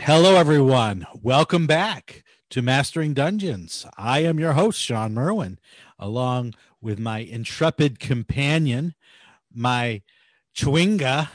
[0.00, 1.06] Hello, everyone.
[1.22, 3.86] Welcome back to Mastering Dungeons.
[3.96, 5.58] I am your host, Shawn Merwin,
[5.98, 8.94] along with my intrepid companion,
[9.52, 10.02] my
[10.56, 11.28] chewinga,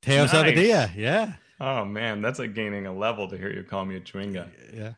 [0.00, 0.32] Teo Nice.
[0.32, 0.94] Sabadia.
[0.96, 1.34] Yeah.
[1.60, 4.48] Oh man, that's like gaining a level to hear you call me a chewinga.
[4.72, 4.92] Yeah.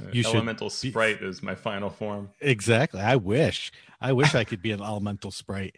[0.00, 2.30] Uh, You Elemental sprite is my final form.
[2.40, 3.00] Exactly.
[3.00, 3.72] I wish.
[4.00, 5.76] I wish I could be an elemental sprite.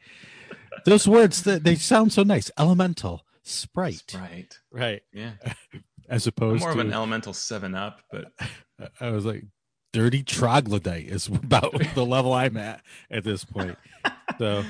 [0.84, 2.50] Those words that they sound so nice.
[2.58, 4.04] Elemental sprite.
[4.10, 4.58] Sprite.
[4.70, 5.02] Right.
[5.12, 5.32] Yeah.
[6.08, 8.32] As I'm opposed more to of an elemental seven up, but
[9.00, 9.44] I was like,
[9.92, 13.78] dirty troglodyte is about the level I'm at at this point.
[14.38, 14.64] So,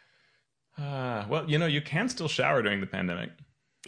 [0.80, 3.30] uh, well, you know, you can still shower during the pandemic.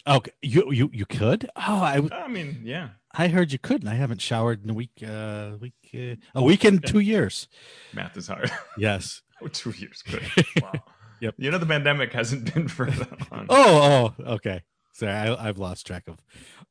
[0.07, 1.49] okay, you you you could?
[1.57, 2.91] Oh, I I mean, yeah.
[3.19, 3.89] I heard you couldn't.
[3.89, 4.91] I haven't showered in a week.
[5.03, 7.49] Uh, week uh, a week in two years.
[7.95, 8.51] Math is hard.
[8.77, 9.23] Yes.
[9.41, 10.03] oh, two years.
[10.03, 10.23] Good.
[10.61, 10.73] Wow.
[11.21, 11.35] Yep.
[11.39, 13.47] You know, the pandemic hasn't been for that long.
[13.49, 14.63] Oh, oh, okay.
[14.97, 16.17] Sorry, I, I've lost track of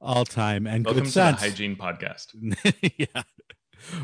[0.02, 1.42] all time and Welcome good to sense.
[1.42, 2.28] the hygiene podcast.
[2.98, 3.22] yeah.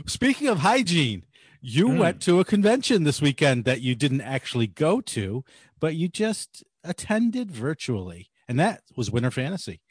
[0.05, 1.23] Speaking of hygiene,
[1.59, 1.97] you Hmm.
[1.97, 5.43] went to a convention this weekend that you didn't actually go to,
[5.79, 9.81] but you just attended virtually, and that was Winter Fantasy.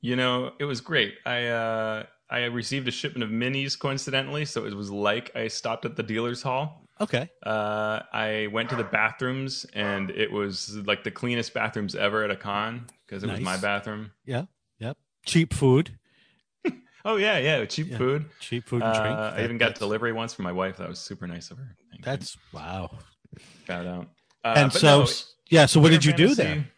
[0.00, 1.14] You know, it was great.
[1.26, 5.84] I uh I received a shipment of minis coincidentally, so it was like I stopped
[5.84, 6.87] at the dealer's hall.
[7.00, 7.30] Okay.
[7.44, 12.30] Uh, I went to the bathrooms, and it was like the cleanest bathrooms ever at
[12.30, 14.12] a con because it was my bathroom.
[14.24, 14.44] Yeah.
[14.78, 14.96] Yep.
[15.26, 15.98] Cheap food.
[17.04, 17.96] Oh yeah, yeah, cheap Yeah.
[17.96, 18.26] food.
[18.40, 19.16] Cheap food and drink.
[19.16, 20.76] Uh, I even got delivery once from my wife.
[20.78, 21.76] That was super nice of her.
[21.90, 22.04] Thank you.
[22.04, 22.98] That's wow.
[23.66, 24.08] shout out.
[24.44, 25.06] Uh, and so, no,
[25.48, 25.66] yeah.
[25.66, 26.68] So, what did you do Fantasy, there?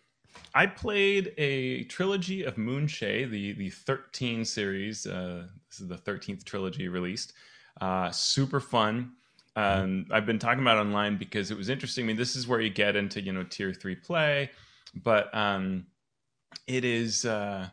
[0.55, 5.07] I played a trilogy of Moonshae, the the 13 series.
[5.07, 7.33] Uh, this is the 13th trilogy released.
[7.81, 9.13] Uh, super fun.
[9.57, 12.05] Um, I've been talking about online because it was interesting.
[12.05, 14.51] I mean, this is where you get into you know tier three play,
[14.95, 15.89] but um,
[16.67, 17.69] it is uh,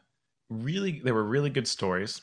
[0.49, 2.21] really there were really good stories,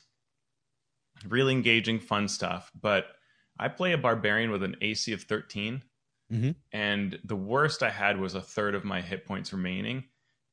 [1.26, 2.70] really engaging, fun stuff.
[2.80, 3.16] But
[3.58, 5.82] I play a barbarian with an AC of 13
[6.30, 6.54] Mhm.
[6.72, 10.04] and the worst I had was a third of my hit points remaining.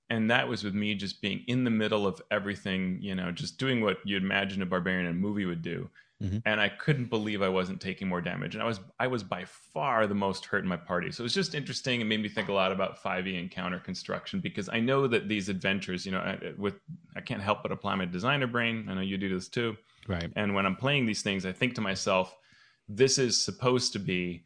[0.09, 3.58] And that was with me just being in the middle of everything, you know, just
[3.59, 5.90] doing what you'd imagine a barbarian in a movie would do.
[6.22, 6.42] Mhm.
[6.46, 8.54] And I couldn't believe I wasn't taking more damage.
[8.54, 11.12] And I was I was by far the most hurt in my party.
[11.12, 12.00] So it was just interesting.
[12.00, 15.50] It made me think a lot about 5e encounter construction because I know that these
[15.50, 16.80] adventures, you know, I- with
[17.16, 18.88] I can't help but apply my designer brain.
[18.88, 19.78] I know you do this too.
[20.08, 20.31] Right.
[20.36, 22.36] And when I'm playing these things, I think to myself,
[22.88, 24.46] this is supposed to be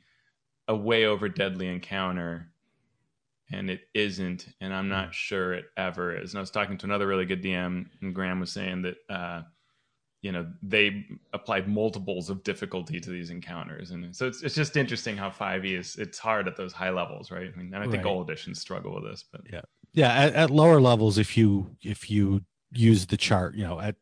[0.68, 2.52] a way over deadly encounter,
[3.52, 4.48] and it isn't.
[4.62, 6.34] And I'm not sure it ever is.
[6.34, 9.44] And I was talking to another really good DM, and Graham was saying that, uh,
[10.22, 13.92] you know, they applied multiples of difficulty to these encounters.
[13.92, 17.30] And so it's, it's just interesting how 5e is, it's hard at those high levels,
[17.30, 17.52] right?
[17.54, 18.12] I mean, and I think Right.
[18.12, 19.62] all editions struggle with this, but Yeah.
[20.12, 22.44] At, at lower levels, if you if you
[22.74, 23.96] use the chart, you know, at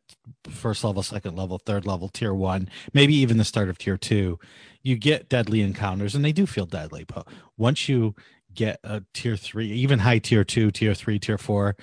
[0.50, 4.38] first level, second level, third level, tier one, maybe even the start of tier two,
[4.82, 7.04] you get deadly encounters, and they do feel deadly.
[7.04, 8.14] But once you
[8.52, 11.76] get a tier three, even high tier two, tier three, tier four,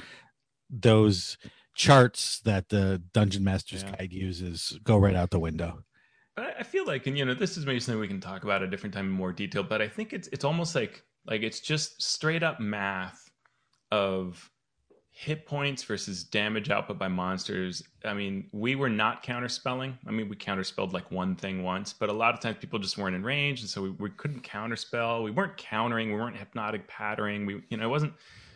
[0.69, 1.37] those
[1.73, 3.95] charts that the Dungeon Master's Yeah.
[3.97, 5.83] Guide uses go right out the window.
[6.35, 8.61] But I- feel like, and you know, this is maybe something we can talk about
[8.61, 9.63] at a different time in more detail.
[9.63, 13.29] But I think it's it's almost like like it's just straight up math
[13.91, 14.49] of
[15.13, 17.83] hit points versus damage output by monsters.
[18.05, 19.97] I mean, we were not counterspelling.
[20.07, 22.97] I mean, we counterspelled like one thing once, but a lot of times people just
[22.97, 25.23] weren't in range, and so we, we couldn't counterspell.
[25.23, 26.11] We weren't countering.
[26.13, 27.45] We weren't hypnotic pattering.
[27.45, 28.13] We, you know, it wasn't.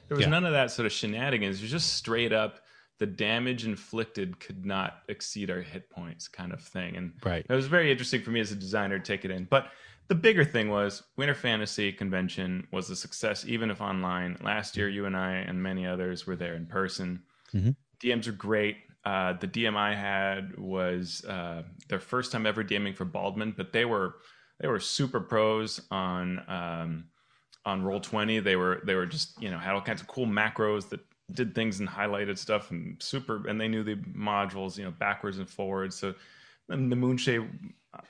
[0.08, 0.32] There was Yeah.
[0.32, 1.58] none of that sort of shenanigans.
[1.60, 2.62] It was just straight up.
[2.98, 7.46] The damage inflicted could not exceed our hit points, kind of thing, and Right.
[7.48, 9.46] it was very interesting for me as a designer to take it in.
[9.46, 9.72] But
[10.08, 14.38] the bigger thing was Winter Fantasy Convention was a success, even if online.
[14.42, 17.24] Last year, you and I and many others were there in person.
[17.54, 17.76] Mhm.
[18.00, 18.78] DMs are great.
[19.04, 23.72] Uh, the DM I had was uh, their first time ever DMing for Baldman, but
[23.74, 24.16] they were
[24.60, 27.10] they were super pros on um,
[27.66, 28.40] on Roll Twenty.
[28.40, 31.02] They were they were just you know had all kinds of cool macros that
[31.32, 35.38] did things and highlighted stuff and super and they knew the modules you know backwards
[35.38, 35.96] and forwards.
[35.96, 36.14] So
[36.70, 37.48] and the Moonshae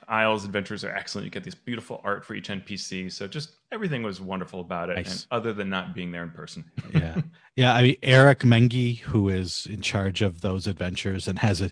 [0.08, 1.26] Isles adventures are excellent.
[1.26, 3.12] You get this beautiful art for each NPC.
[3.12, 4.96] So just everything was wonderful about it.
[4.96, 5.22] Nice.
[5.22, 6.64] And other than not being there in person.
[6.92, 7.20] yeah
[7.56, 11.70] yeah i mean Eric Menge who is in charge of those adventures and has a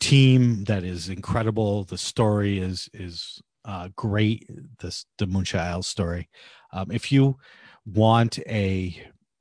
[0.00, 4.48] team that is incredible the story is is uh great
[4.80, 6.28] this the Moonshae isles story
[6.72, 7.36] um if you
[7.84, 9.00] want a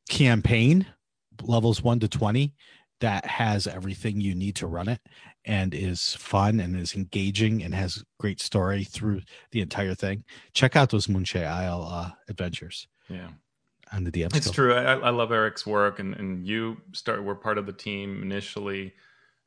[0.09, 0.85] campaign
[1.43, 2.53] levels 1 to 20
[3.01, 5.01] that has everything you need to run it
[5.43, 9.21] and is fun and is engaging and has great story through
[9.51, 10.23] the entire thing
[10.53, 13.29] check out those Moonshae isle uh adventures yeah.
[13.91, 14.73] on the dm It's true.
[14.73, 18.93] I, I love Eric's work, and, and you start were part of the team initially.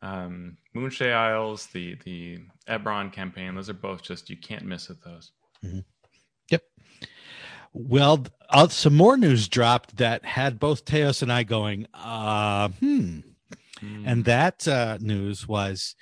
[0.02, 2.38] um, Moonshae Isles, the the
[2.68, 3.54] Eberron campaign.
[3.54, 5.32] Those are both just you can't miss with those.
[5.64, 5.80] Mm-hmm.
[7.72, 13.20] Well, uh, some more news dropped that had both Teos and I going, uh, hmm.
[13.80, 14.02] Mm.
[14.06, 15.94] And that uh, news was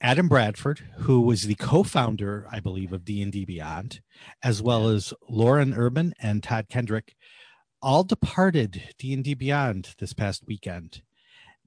[0.00, 4.00] Adam Bradford, who was the co-founder, I believe, of D and D Beyond,
[4.42, 7.14] as well as Lauren Urban and Todd Kenreck,
[7.82, 11.02] all departed D and D Beyond this past weekend.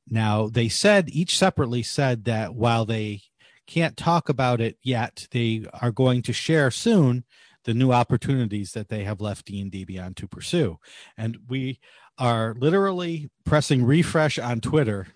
[0.10, 3.22] Now they said each separately said that while they
[3.66, 7.26] can't talk about it yet, they are going to share soon
[7.68, 10.80] the new opportunities that they have left D&D Beyond to pursue.
[11.18, 11.80] And we
[12.18, 15.08] are literally pressing refresh on Twitter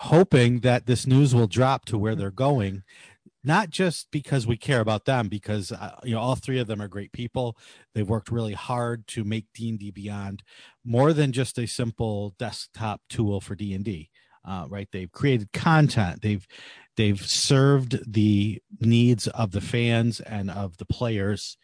[0.00, 2.82] hoping that this news will drop to where they're going
[3.44, 6.82] not just because we care about them because uh, you know all three of them
[6.82, 7.56] are great people.
[7.94, 10.42] They've worked really hard to make d&d beyond
[10.84, 14.10] more than just a simple desktop tool for d&d
[14.46, 14.88] uh, right?
[14.92, 16.22] They've created content.
[16.22, 16.46] They've
[16.96, 21.58] they've served the needs of the fans and of the players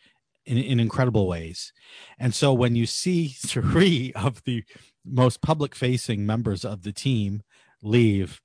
[0.47, 1.73] in, in incredible ways
[2.19, 4.65] and so when you see three of the
[5.05, 7.43] most public facing members of the team
[7.83, 8.41] leave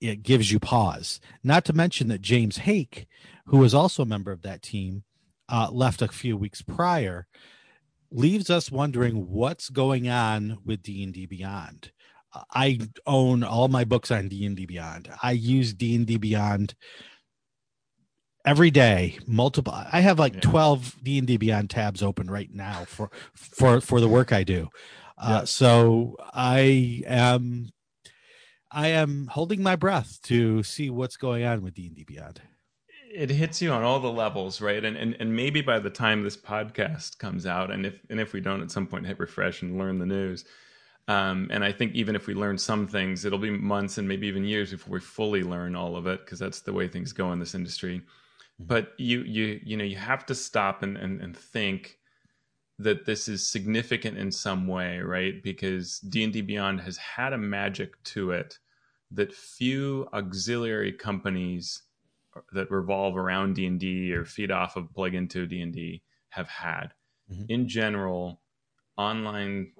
[0.00, 1.20] it gives you pause.
[1.42, 3.06] Not to mention that James Haeck,
[3.46, 5.04] who was also a member of that team,
[5.48, 7.26] uh, left a few weeks prior,
[8.10, 11.90] leaves us wondering what's going on with D and D Beyond.
[12.52, 15.10] I own all my books on D and D Beyond.
[15.22, 16.74] I use D and D Beyond
[18.44, 19.18] every day.
[19.26, 19.74] Multiple.
[19.74, 24.00] I have like twelve D and D Beyond tabs open right now for for for
[24.00, 24.68] the work I do.
[25.16, 25.44] Uh, yeah.
[25.44, 27.70] So I am
[28.70, 32.40] I am holding my breath to see what's going on with D and D Beyond.
[33.16, 34.84] It hits you on all the levels, right?
[34.84, 38.32] And, and and maybe by the time this podcast comes out, and if and if
[38.32, 40.44] we don't at some point hit refresh and learn the news,
[41.06, 44.26] um, and I think even if we learn some things, it'll be months and maybe
[44.26, 47.32] even years before we fully learn all of it, because that's the way things go
[47.32, 48.02] in this industry.
[48.60, 48.66] Mm-hmm.
[48.66, 51.98] But you you you know you have to stop and, and, and think
[52.78, 55.42] that this is significant in some way, right?
[55.42, 58.58] Because D and D Beyond has had a magic to it
[59.10, 61.82] that few auxiliary companies
[62.52, 66.88] that revolve around D&D or feed off of plug into D&D have had.
[67.32, 67.44] Mm-hmm.
[67.48, 68.40] In general,
[68.96, 69.72] online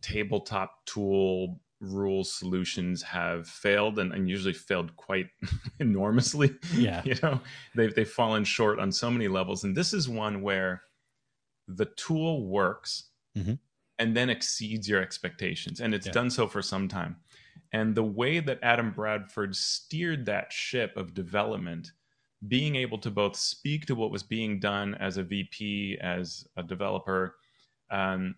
[0.00, 5.28] tabletop tool rules solutions have failed and, and usually failed quite
[5.80, 6.54] enormously.
[6.74, 7.02] Yeah.
[7.04, 7.40] you know,
[7.74, 9.64] they've, they've fallen short on so many levels.
[9.64, 10.82] And this is one where
[11.68, 13.54] the tool works mm-hmm.
[13.98, 15.80] and then exceeds your expectations.
[15.80, 16.12] And it's yeah.
[16.12, 17.16] done so for some time.
[17.72, 21.92] And the way that Adam Bradford steered that ship of development,
[22.48, 26.62] being able to both speak to what was being done as a VP, as a
[26.62, 27.36] developer,
[27.90, 28.36] um,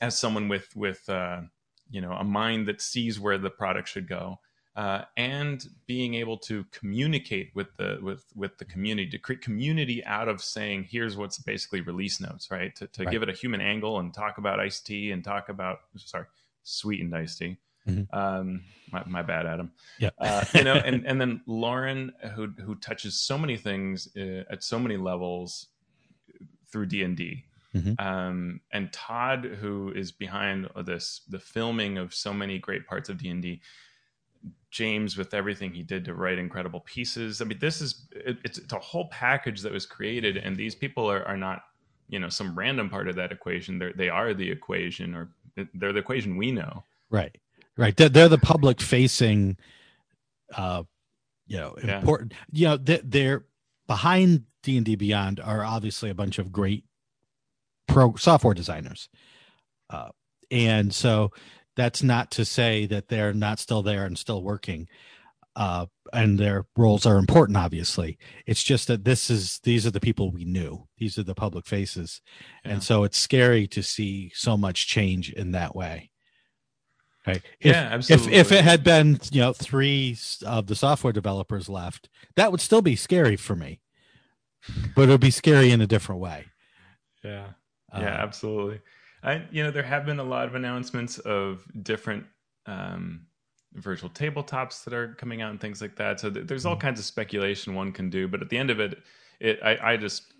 [0.00, 1.40] as someone with with uh,
[1.90, 4.38] you know a mind that sees where the product should go,
[4.76, 10.04] uh, and being able to communicate with the with with the community to create community
[10.04, 12.74] out of saying here's what's basically release notes, right?
[12.76, 13.12] To, to right.
[13.12, 16.26] give it a human angle and talk about iced tea and talk about sorry
[16.62, 17.58] sweetened iced tea
[17.88, 18.16] Mm-hmm.
[18.16, 19.72] Um, my, my, bad, Adam.
[19.98, 20.10] Yeah.
[20.18, 24.62] uh, you know, and and then Lauren, who who touches so many things uh, at
[24.62, 25.68] so many levels
[26.70, 27.94] through D and D, mm-hmm.
[28.04, 33.18] um, and Todd, who is behind this the filming of so many great parts of
[33.18, 33.60] D and D.
[34.70, 37.42] James, with everything he did to write incredible pieces.
[37.42, 40.74] I mean, this is it, it's, it's a whole package that was created, and these
[40.74, 41.64] people are, are not
[42.08, 43.78] you know some random part of that equation.
[43.78, 45.30] They they are the equation, or
[45.74, 46.84] they're the equation we know.
[47.10, 47.36] Right
[47.76, 49.56] right they're, they're the public facing
[50.54, 50.82] uh
[51.46, 52.60] you know important yeah.
[52.60, 53.44] you know they're, they're
[53.86, 56.84] behind d&d beyond are obviously a bunch of great
[57.92, 59.08] pro software designers
[59.90, 60.08] uh
[60.50, 61.30] and so
[61.76, 64.88] that's not to say that they're not still there and still working
[65.56, 70.00] uh and their roles are important obviously it's just that this is these are the
[70.00, 72.20] people we knew these are the public faces
[72.64, 72.72] yeah.
[72.72, 76.10] and so it's scary to see so much change in that way
[77.26, 77.42] Right.
[77.60, 78.32] If, yeah, absolutely.
[78.34, 82.60] If if it had been, you know, three of the software developers left, that would
[82.60, 83.80] still be scary for me.
[84.94, 86.46] But it would be scary in a different way.
[87.22, 87.50] Yeah.
[87.92, 88.80] Uh, yeah, absolutely.
[89.22, 92.24] I you know, there have been a lot of announcements of different
[92.66, 93.26] um
[93.74, 96.20] virtual tabletops that are coming out and things like that.
[96.20, 96.82] So th- there's all mm-hmm.
[96.82, 99.02] kinds of speculation one can do, but at the end of it,
[99.40, 100.34] it I, I just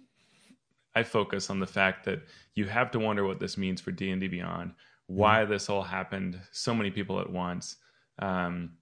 [0.94, 2.20] I focus on the fact that
[2.54, 4.72] you have to wonder what this means for D and D Beyond
[5.06, 5.52] why mm-hmm.
[5.52, 7.76] this all happened, so many people at once,
[8.18, 8.72] um,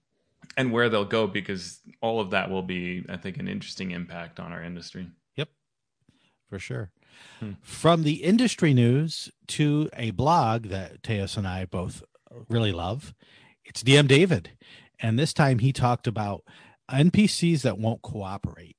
[0.57, 4.39] and where they'll go because all of that will be, I think, an interesting impact
[4.39, 5.07] on our industry.
[5.35, 5.49] Yep,
[6.49, 6.91] for sure.
[7.61, 12.03] From the industry news to a blog that Teos and I both
[12.49, 13.13] really love,
[13.65, 14.51] it's DM David.
[14.99, 16.43] and this time he talked about
[16.91, 18.75] NPCs that won't cooperate.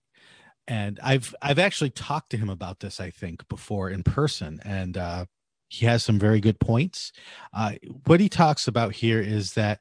[0.68, 4.96] And I've I've actually talked to him about this, I think, before in person, and
[4.96, 5.26] uh,
[5.68, 7.12] he has some very good points.
[7.52, 7.72] Uh,
[8.06, 9.80] what he talks about here is that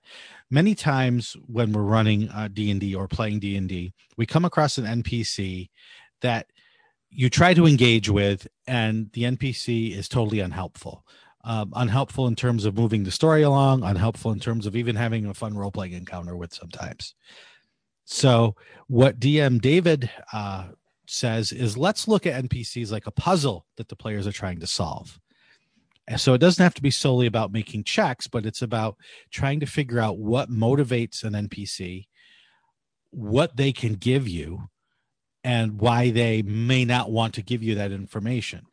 [0.50, 4.44] many times when we're running D and D or playing D and D, we come
[4.44, 5.70] across an NPC
[6.22, 6.48] that
[7.12, 11.06] you try to engage with, and the NPC is totally unhelpful.
[11.44, 15.26] Um, unhelpful in terms of moving the story along, unhelpful in terms of even having
[15.26, 17.16] a fun role playing encounter with sometimes.
[18.06, 18.56] So,
[18.88, 20.70] what DM David uh,
[21.08, 24.68] says is let's look at NPCs like a puzzle that the players are trying to
[24.68, 25.20] solve.
[26.08, 28.98] And so, it doesn't have to be solely about making checks, but it's about
[29.32, 32.08] trying to figure out what motivates an NPC,
[33.10, 34.70] what they can give you,
[35.44, 38.66] and why they may not want to give you that information.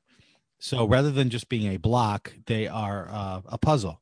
[0.58, 4.00] So rather than just being a block, they are uh, a puzzle.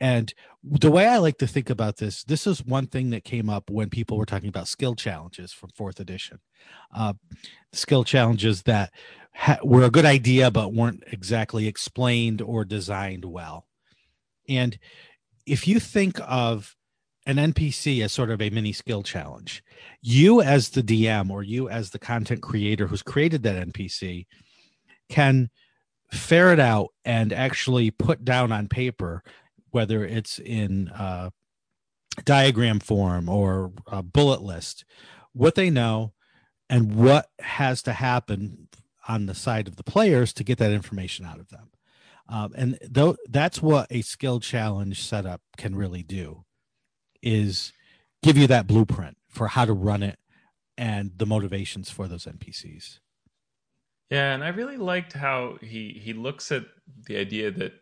[0.00, 3.50] And the way I like to think about this, this is one thing that came
[3.50, 6.40] up when people were talking about skill challenges from fourth edition.
[6.94, 7.14] Uh,
[7.72, 8.92] skill challenges that
[9.34, 13.66] ha- were a good idea, but weren't exactly explained or designed well.
[14.48, 14.78] And
[15.46, 16.76] if you think of
[17.26, 19.62] an NPC as sort of a mini skill challenge.
[20.02, 24.26] You, as the DM or you, as the content creator who's created that NPC,
[25.08, 25.50] can
[26.10, 29.22] ferret out and actually put down on paper,
[29.70, 31.32] whether it's in a
[32.24, 34.84] diagram form or a bullet list,
[35.32, 36.12] what they know
[36.68, 38.68] and what has to happen
[39.08, 41.70] on the side of the players to get that information out of them.
[42.28, 46.44] Um, and though that's what a skill challenge setup can really do
[47.24, 47.72] is
[48.22, 50.18] give you that blueprint for how to run it
[50.76, 52.98] and the motivations for those NPCs.
[54.10, 56.64] Yeah, and I really liked how he he looks at
[57.06, 57.72] the idea that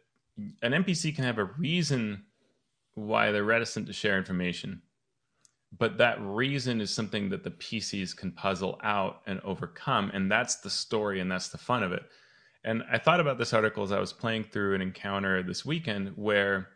[0.62, 2.24] an NPC can have a reason
[2.94, 4.82] why they're reticent to share information,
[5.76, 10.56] but that reason is something that the PCs can puzzle out and overcome, and that's
[10.56, 12.02] the story and that's the fun of it.
[12.64, 16.12] And I thought about this article as I was playing through an encounter this weekend
[16.16, 16.68] where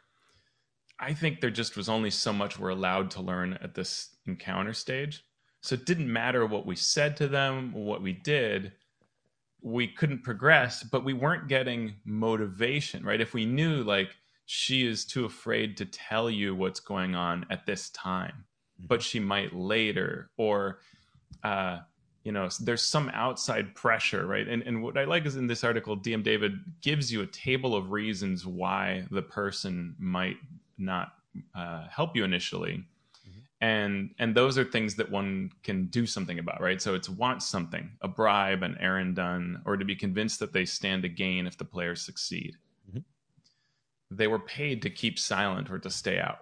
[0.99, 4.73] I think there just was only so much we're allowed to learn at this encounter
[4.73, 5.25] stage.
[5.61, 8.73] So it didn't matter what we said to them, what we did,
[9.63, 13.21] we couldn't progress, but we weren't getting motivation, right?
[13.21, 14.11] If we knew like
[14.47, 18.45] she is too afraid to tell you what's going on at this time,
[18.79, 18.87] mm-hmm.
[18.87, 20.79] but she might later, or
[21.43, 21.81] uh,
[22.23, 24.47] you know, there's some outside pressure, right?
[24.47, 27.75] And and what I like is in this article, DM David gives you a table
[27.75, 30.37] of reasons why the person might
[30.79, 31.13] not
[31.55, 32.85] uh, help you initially.
[33.29, 33.41] Mm-hmm.
[33.61, 36.81] and and those are things that one can do something about right?
[36.81, 40.65] So it's want something a bribe an errand done or to be convinced that they
[40.65, 42.57] stand to gain if the players succeed.
[42.89, 43.01] Mm-hmm.
[44.17, 46.39] they were paid to keep silent or to stay out.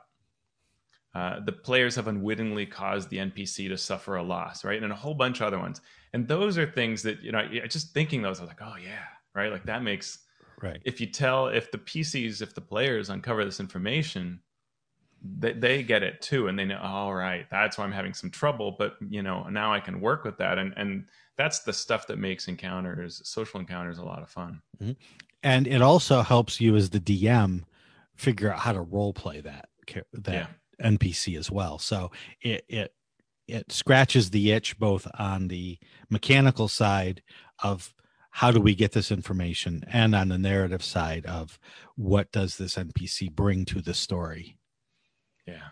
[1.14, 4.82] Uh, the players have unwittingly caused the npc to suffer a loss right?
[4.82, 5.80] And a whole bunch of other ones.
[6.12, 9.06] And those are things that you know just thinking those i was like oh yeah
[9.34, 9.50] right?
[9.50, 10.20] Like that makes
[10.64, 10.80] Right.
[10.84, 14.40] If you tell, if the PCs, if the players uncover this information,
[15.22, 18.30] they, they get it too, and they know, all right, that's why I'm having some
[18.30, 18.74] trouble.
[18.78, 21.04] But you know, now I can work with that, and and
[21.36, 24.62] that's the stuff that makes encounters, social encounters, a lot of fun.
[24.82, 24.92] Mm-hmm.
[25.42, 27.64] And it also helps you as the DM
[28.14, 29.68] figure out how to role play that
[30.14, 30.48] that
[30.80, 30.90] yeah.
[30.90, 31.78] NPC as well.
[31.78, 32.94] So it it
[33.46, 35.78] it scratches the itch both on the
[36.08, 37.22] mechanical side
[37.62, 37.92] of
[38.38, 41.56] how do we get this information and on the narrative side of
[41.94, 44.58] what does this npc bring to the story?
[45.46, 45.68] Yeah.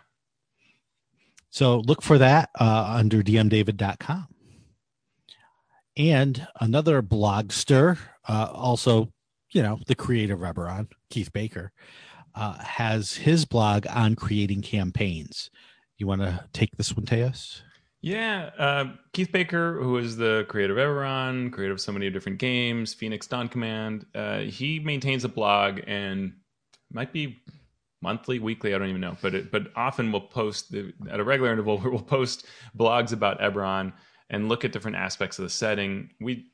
[1.49, 4.27] So look for that uh, under dmdavid.com
[5.97, 7.97] and another blogster
[8.29, 9.11] uh, also
[9.51, 11.73] you know the creative of eberron keith baker
[12.33, 15.51] uh, has his blog on creating campaigns.
[15.97, 17.61] You want to take this one teos
[18.03, 22.37] yeah, uh, Keith Baker, who is the creator of Eberron, creator of so many different
[22.37, 26.33] games, Phoenix Dawn Command, uh, he maintains a blog and
[26.91, 27.41] might be
[28.01, 31.23] monthly, weekly, I don't even know, but it, but often we'll post the, at a
[31.23, 32.45] regular interval where we'll post
[32.77, 33.93] blogs about Eberron
[34.29, 36.09] and look at different aspects of the setting.
[36.19, 36.47] We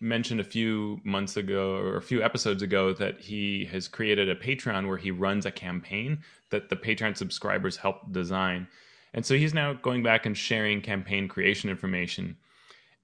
[0.00, 4.36] mentioned a few months ago or a few episodes ago that he has created a
[4.36, 6.20] Patreon where he runs a campaign
[6.50, 8.68] that the Patreon subscribers help design
[9.14, 12.36] and so he's now going back and sharing campaign creation information.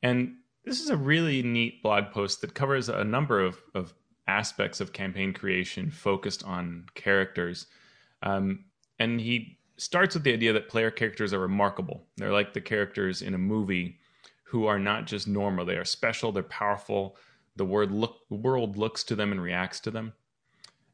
[0.03, 3.95] And this is a really neat blog post that covers a number of, of
[4.27, 7.67] aspects of campaign creation focused on characters.
[8.23, 8.65] Um,
[8.99, 12.05] and he starts with the idea that player characters are remarkable.
[12.17, 13.99] They're like the characters in a movie
[14.43, 17.17] who are not just normal, they are special, they're powerful.
[17.57, 20.13] The word look, world looks to them and reacts to them.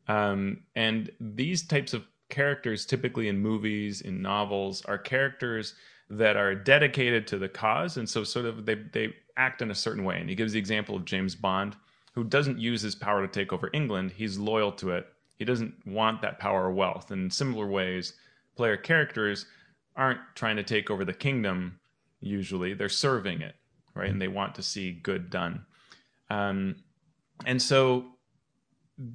[0.09, 5.75] Um, and these types of characters typically in movies, in novels, are characters
[6.09, 9.75] that are dedicated to the cause, and so sort of they they act in a
[9.75, 10.19] certain way.
[10.21, 11.77] And he gives the example of James Bond,
[12.15, 14.13] who doesn't use his power to take over England.
[14.13, 15.07] He's loyal to it.
[15.39, 17.11] He doesn't want that power or wealth.
[17.11, 18.15] And in similar ways,
[18.57, 19.47] player characters
[19.97, 21.79] aren't trying to take over the kingdom.
[22.21, 23.55] Usually, they're serving it,
[23.95, 24.11] right?
[24.11, 25.67] And they want to see good done.
[26.31, 26.77] Um,
[27.45, 28.07] and so,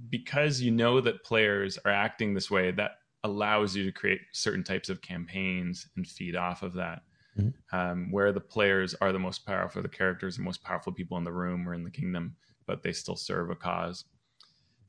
[0.10, 4.64] because you know that players are acting this way, that allows you to create certain
[4.64, 7.02] types of campaigns and feed off of that.
[7.40, 7.76] Mm-hmm.
[7.78, 11.24] Um, where the players are the most powerful, the characters, the most powerful people in
[11.24, 12.36] the room or in the kingdom,
[12.66, 14.04] but they still serve a cause.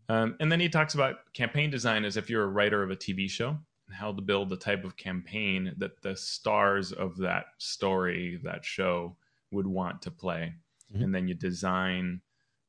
[0.09, 2.97] Um, and then he talks about campaign design as if you're a writer of a
[2.97, 3.51] TV show
[3.87, 8.65] and how to build the type of campaign that the stars of that story, that
[8.65, 9.17] show,
[9.53, 10.55] would want to play.
[10.93, 11.05] Mm-hmm.
[11.05, 12.21] And then you design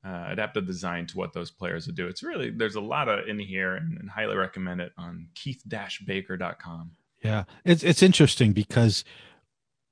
[0.06, 2.08] uh, adaptive design to what those players would do.
[2.08, 6.92] It's really there's a lot of in here, and, and highly recommend it on keith-baker.com.
[7.24, 9.04] Yeah, it's it's interesting because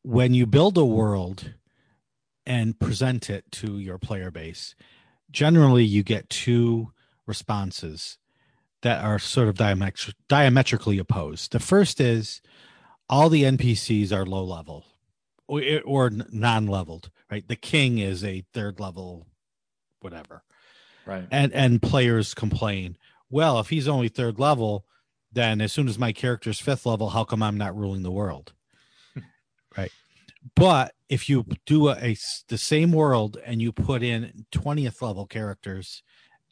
[0.03, 1.53] when you build a world
[2.45, 4.75] and present it to your player base,
[5.31, 6.91] generally you get two
[7.25, 8.17] responses
[8.81, 11.51] that are sort of diametri- diametrically opposed.
[11.51, 12.41] The first is
[13.07, 14.85] all the NPCs are low level
[15.47, 17.47] or, or non leveled, right?
[17.47, 19.27] The king is a third level
[20.01, 20.43] whatever.
[21.05, 21.27] Right.
[21.31, 22.97] And and players complain,
[23.29, 24.85] well, if he's only third level,
[25.31, 28.53] then as soon as my character's fifth level, how come I'm not ruling the world?
[29.77, 29.91] right.
[30.55, 32.17] But if you do a, a,
[32.47, 36.03] the same world and you put in 20th level characters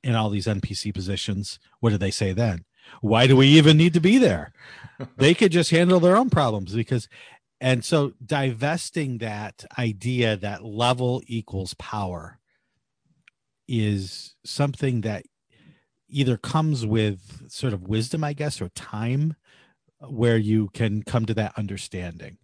[0.03, 2.65] in all these NPC positions, what do they say then?
[3.01, 4.51] Why do we even need to be there?
[5.17, 7.07] they could just handle their own problems because
[7.61, 12.38] and so divesting that idea that level equals power
[13.69, 15.23] is something that
[16.09, 19.35] either comes with sort of wisdom, I guess, or time
[19.99, 22.37] where you can come to that understanding.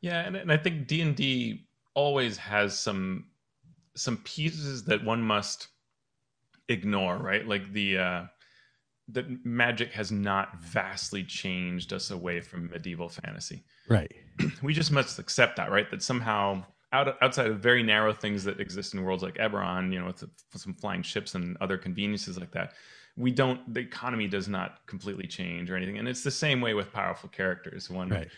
[0.00, 3.26] Yeah, and, and I think D and D always has some
[3.96, 5.68] some pieces that one must
[6.68, 7.46] ignore, right?
[7.46, 8.24] Like the uh,
[9.08, 13.64] that magic has not vastly changed us away from medieval fantasy.
[13.88, 14.12] Right.
[14.62, 15.90] we just must accept that, right?
[15.90, 19.98] That somehow out, outside of very narrow things that exist in worlds like Eberron, you
[19.98, 22.72] know, with, with some flying ships and other conveniences like that,
[23.16, 23.72] we don't.
[23.72, 27.28] The economy does not completely change or anything, and it's the same way with powerful
[27.28, 27.90] characters.
[27.90, 28.28] One right.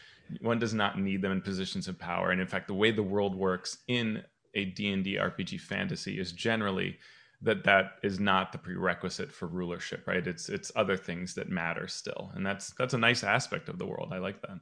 [0.41, 3.03] one does not need them in positions of power, and in fact, the way the
[3.03, 4.23] world works in
[4.55, 6.99] a D and D RPG fantasy is generally
[7.43, 11.87] that that is not the prerequisite for rulership right it's it's other things that matter
[11.87, 14.59] still and that's that's a nice aspect of the world i like that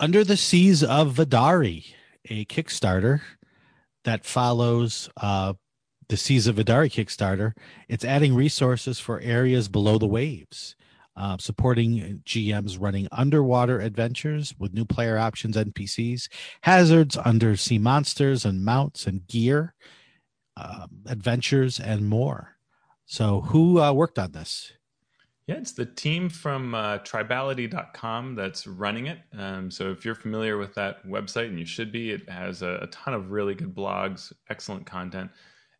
[0.00, 1.94] under the Seas of Vidari,
[2.28, 3.20] a Kickstarter
[4.04, 5.54] that follows uh,
[6.08, 7.52] the Seas of Vidari Kickstarter.
[7.88, 10.74] It's adding resources for areas below the waves,
[11.16, 16.28] uh, supporting GMs running underwater adventures with new player options, NPCs,
[16.62, 19.74] hazards, undersea monsters, and mounts and gear,
[20.56, 22.56] uh, adventures, and more.
[23.06, 24.72] So, who uh, worked on this?
[25.46, 29.18] Yeah, it's the team from uh, tribality.com that's running it.
[29.36, 32.78] Um, so if you're familiar with that website, and you should be, it has a,
[32.80, 35.30] a ton of really good blogs, excellent content.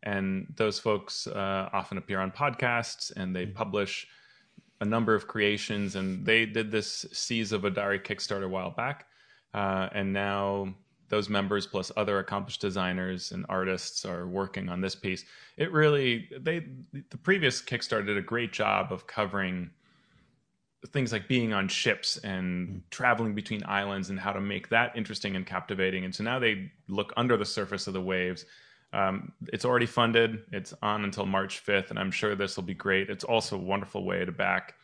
[0.02, 3.54] And those folks uh, often appear on podcasts and they mm-hmm.
[3.54, 4.06] publish
[4.82, 5.96] a number of creations.
[5.96, 9.06] And they did this Seas of Vidari Kickstarter a while back.
[9.54, 10.74] Uh, and now
[11.14, 15.24] those members plus other accomplished designers and artists are working on this piece.
[15.56, 19.70] It really they the previous Kickstarter did a great job of covering
[20.88, 22.80] things like being on ships and mm.
[22.90, 26.04] traveling between islands and how to make that interesting and captivating.
[26.04, 28.44] And so now they look under the surface of the waves.
[28.92, 30.42] Um, it's already funded.
[30.50, 33.08] It's on until March 5th, and I'm sure this will be great.
[33.08, 34.74] It's also a wonderful way to back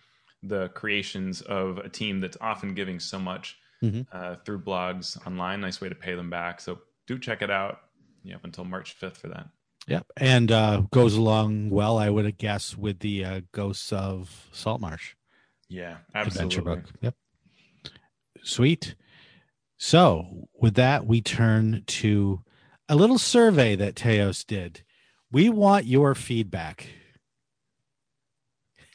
[0.44, 4.02] the creations of a team that's often giving so much mm-hmm.
[4.12, 5.60] uh, through blogs online.
[5.60, 6.60] Nice way to pay them back.
[6.60, 7.80] So do check it out.
[8.22, 9.48] You have until March 5th for that.
[9.86, 10.06] Yep.
[10.16, 15.14] And uh, goes along well, I would guess, with the uh, Ghosts of Saltmarsh.
[15.68, 16.56] Yeah, absolutely.
[16.56, 16.92] Adventure book.
[17.00, 17.14] Yep.
[18.42, 18.94] Sweet.
[19.78, 22.42] So, with that, we turn to
[22.88, 24.82] a little survey that Teos did.
[25.32, 26.88] We want your feedback.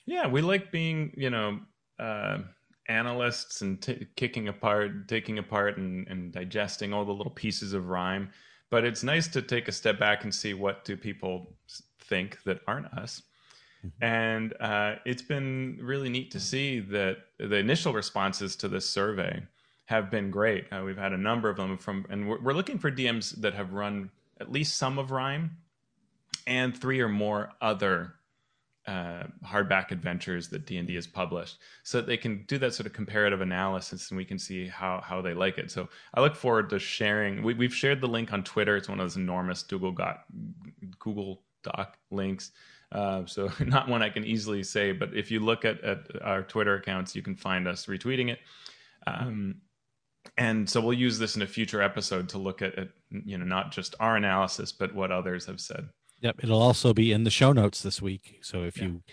[0.05, 1.59] Yeah, we like being, you know,
[1.97, 2.39] uh,
[2.87, 7.89] analysts and t- kicking apart, taking apart, and, and digesting all the little pieces of
[7.89, 8.29] Rime.
[8.69, 11.55] But it's nice to take a step back and see what do people
[11.99, 13.21] think that aren't us.
[13.85, 14.03] Mm-hmm.
[14.03, 19.43] And uh, it's been really neat to see that the initial responses to this survey
[19.85, 20.65] have been great.
[20.71, 23.53] Uh, we've had a number of them from, and we're, we're looking for DMs that
[23.53, 25.57] have run at least some of Rime
[26.47, 28.15] and three or more other
[28.87, 32.73] uh, hardback adventures that D and D has published, so that they can do that
[32.73, 35.71] sort of comparative analysis, and we can see how how they like it.
[35.71, 37.43] So I look forward to sharing.
[37.43, 38.77] We, have shared the link on Twitter.
[38.77, 40.25] It's one of those enormous Google got
[40.99, 42.51] Google Doc links.
[42.91, 46.43] Uh, so not one I can easily say, but if you look at, at our
[46.43, 48.39] Twitter accounts, you can find us retweeting it.
[49.07, 49.55] Um,
[50.37, 53.45] and so we'll use this in a future episode to look at, at you know
[53.45, 55.89] not just our analysis, but what others have said.
[56.25, 56.39] Yep.
[56.41, 58.39] It'll also be in the show notes this week.
[58.41, 58.85] So if yeah.
[58.85, 59.03] you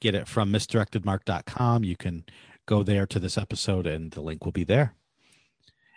[0.00, 2.24] get it from misdirectedmark.com, you can
[2.64, 4.94] go there to this episode and the link will be there.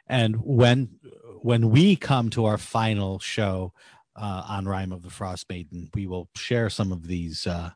[0.05, 0.99] And when
[1.41, 3.71] when we come to our final show
[4.17, 7.69] uh, on Rime of the Frost Maiden, we will share some of these uh,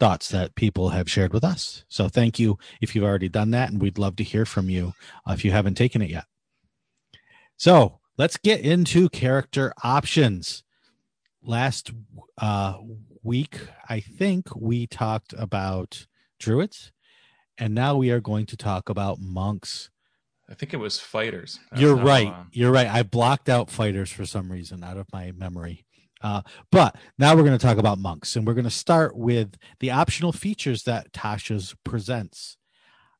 [0.00, 1.84] thoughts that people have shared with us.
[1.86, 4.94] So thank you if you've already done that, and we'd love to hear from you
[5.24, 6.24] uh, if you haven't taken it yet.
[7.56, 10.64] So let's get into character options
[11.42, 11.92] last
[12.38, 12.78] uh,
[13.22, 16.06] week, I think we talked about
[16.38, 16.92] druids,
[17.58, 19.90] and now we are going to talk about monks.
[20.48, 21.60] I think it was fighters.
[21.76, 22.26] You're right.
[22.28, 22.88] Uh, You're right.
[22.88, 25.86] I blocked out fighters for some reason out of my memory.
[26.22, 29.56] Uh, but now we're going to talk about monks, and we're going to start with
[29.78, 32.56] the optional features that Tasha's presents.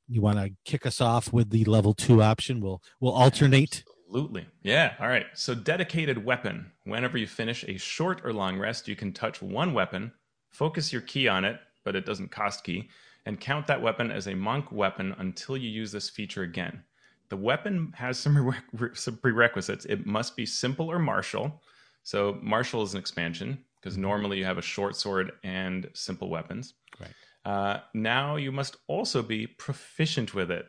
[0.08, 2.60] You want to kick us off with the level two option?
[2.60, 3.84] We'll we'll alternate.
[4.10, 4.46] Absolutely.
[4.64, 4.94] Yeah.
[4.98, 5.26] All right.
[5.34, 6.72] So, dedicated weapon.
[6.84, 10.10] Whenever you finish a short or long rest, you can touch one weapon,
[10.48, 12.88] focus your ki on it, but it doesn't cost ki,
[13.24, 16.82] and count that weapon as a monk weapon until you use this feature again.
[17.28, 18.52] The weapon has some,
[18.94, 19.84] some prerequisites.
[19.84, 21.62] It must be simple or martial.
[22.02, 24.02] So, martial is an expansion because mm-hmm.
[24.02, 26.74] normally you have a short sword and simple weapons.
[26.98, 27.10] Right.
[27.44, 30.66] Uh, now you must also be proficient with it.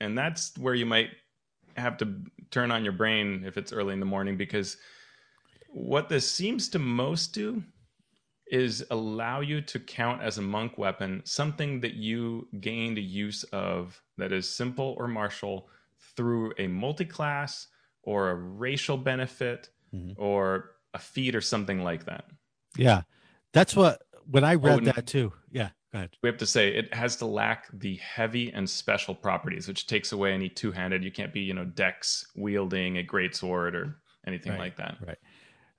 [0.00, 1.10] And that's where you might
[1.76, 4.76] have to turn on your brain if it's early in the morning because
[5.68, 7.62] what this seems to most do
[8.46, 14.00] is allow you to count as a monk weapon something that you gained use of
[14.18, 15.68] that is simple or martial
[16.16, 17.68] through a multi-class
[18.02, 20.12] or a racial benefit mm-hmm.
[20.16, 22.24] or a feat or something like that.
[22.76, 23.02] Yeah.
[23.52, 25.32] That's what when I read oh, that too.
[26.22, 30.12] We have to say it has to lack the heavy and special properties, which takes
[30.12, 31.04] away any two handed.
[31.04, 34.96] You can't be, you know, dex wielding a great sword or anything right, like that.
[35.06, 35.18] Right.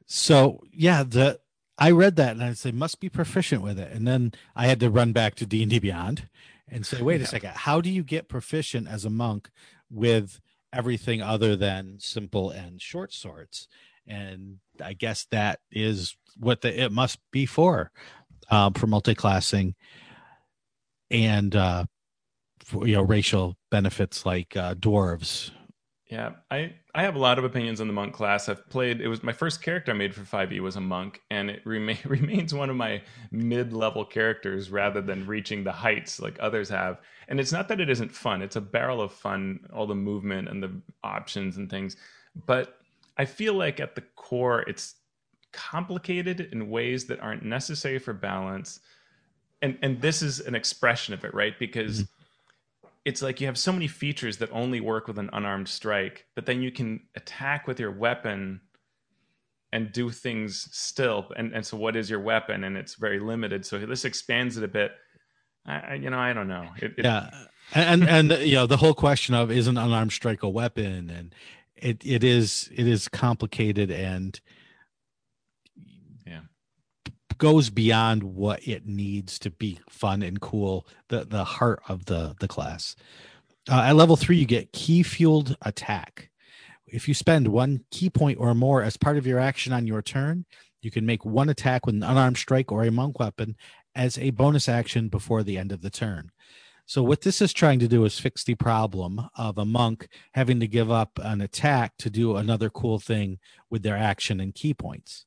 [0.06, 1.40] So yeah, the
[1.78, 4.80] I read that and I said must be proficient with it, and then I had
[4.80, 6.30] to run back to D and D Beyond
[6.70, 7.26] and say, wait yeah.
[7.26, 9.50] a second, how do you get proficient as a monk
[9.90, 10.40] with
[10.72, 13.68] everything other than simple and short swords?
[14.08, 17.92] And I guess that is what the it must be for
[18.50, 19.76] um, for multi-classing
[21.12, 21.86] and uh,
[22.60, 25.52] for, you know racial benefits like uh, dwarves.
[26.10, 28.48] Yeah, I I have a lot of opinions on the monk class.
[28.48, 29.02] I've played.
[29.02, 31.66] It was my first character I made for Five E was a monk, and it
[31.66, 36.70] remain, remains one of my mid level characters rather than reaching the heights like others
[36.70, 37.00] have.
[37.28, 40.48] And it's not that it isn't fun; it's a barrel of fun, all the movement
[40.48, 40.72] and the
[41.04, 41.98] options and things.
[42.46, 42.78] But
[43.18, 44.96] I feel like at the core, it's
[45.54, 48.82] complicated in ways that aren't necessary for balance
[49.66, 51.58] and and this is an expression of it, right?
[51.58, 52.88] Because mm-hmm.
[53.04, 56.46] it's like you have so many features that only work with an unarmed strike, but
[56.46, 58.62] then you can attack with your weapon
[59.74, 61.32] and do things still.
[61.36, 62.64] And and so what is your weapon?
[62.64, 63.66] And it's very limited.
[63.66, 64.92] So this expands it a bit.
[65.66, 66.68] I, you know, I don't know.
[66.78, 67.32] It, it, yeah,
[67.74, 71.34] and and you know the whole question of is an unarmed strike a weapon, and
[71.76, 74.40] it it is it is complicated and
[77.38, 82.36] goes beyond what it needs to be fun and cool the the heart of the
[82.40, 82.96] the class.
[83.70, 86.30] Uh, at level three you get ki fueled attack.
[86.86, 90.02] If you spend one ki point or more as part of your action on your
[90.02, 90.46] turn
[90.86, 93.56] you can make one attack with an unarmed strike or a monk weapon
[93.96, 96.30] as a bonus action before the end of the turn.
[96.86, 100.60] So what this is trying to do is fix the problem of a monk having
[100.60, 103.40] to give up an attack to do another cool thing
[103.72, 105.26] with their action and ki points.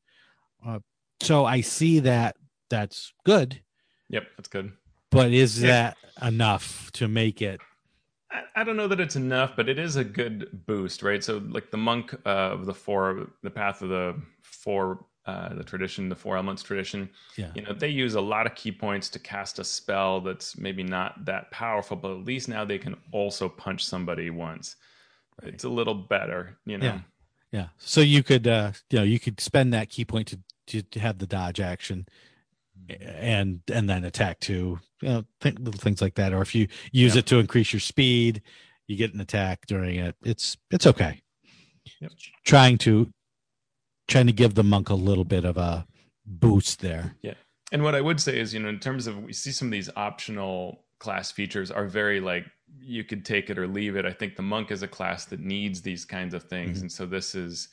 [0.64, 0.78] Uh,
[1.20, 2.36] so I see that
[2.70, 3.60] that's good.
[4.10, 4.72] Yep, that's good.
[5.10, 5.68] But is yeah.
[6.20, 7.60] that enough to make it?
[8.30, 11.22] I, I, don't know that it's enough, but it is a good boost, right?
[11.24, 15.64] So, like the monk uh, of the four, the path of the four, uh, the
[15.64, 17.08] tradition, the four elements tradition.
[17.36, 17.50] Yeah.
[17.54, 20.82] You know, they use a lot of ki points to cast a spell that's maybe
[20.82, 24.76] not that powerful, but at least now they can also punch somebody once.
[25.42, 25.54] Right.
[25.54, 26.86] It's a little better, you know.
[26.86, 27.00] Yeah.
[27.50, 27.68] Yeah.
[27.78, 31.18] So you could, uh, you know, you could spend that ki point to to have
[31.18, 32.06] the dodge action
[32.88, 36.68] and and then attack too you know think, little things like that or if you
[36.92, 37.24] use yep.
[37.24, 38.40] it to increase your speed
[38.86, 41.20] you get an attack during it it's it's okay
[42.00, 42.12] yep.
[42.44, 43.10] trying to
[44.06, 45.86] trying to give the monk a little bit of a
[46.24, 47.34] boost there yeah
[47.72, 49.72] And what I would say is, you know, in terms of we see some of
[49.72, 52.46] these optional class features are very like
[52.80, 54.06] you could take it or leave it.
[54.06, 56.82] I think the monk is a class that needs these kinds of things, Mhm.
[56.82, 57.68] and so this is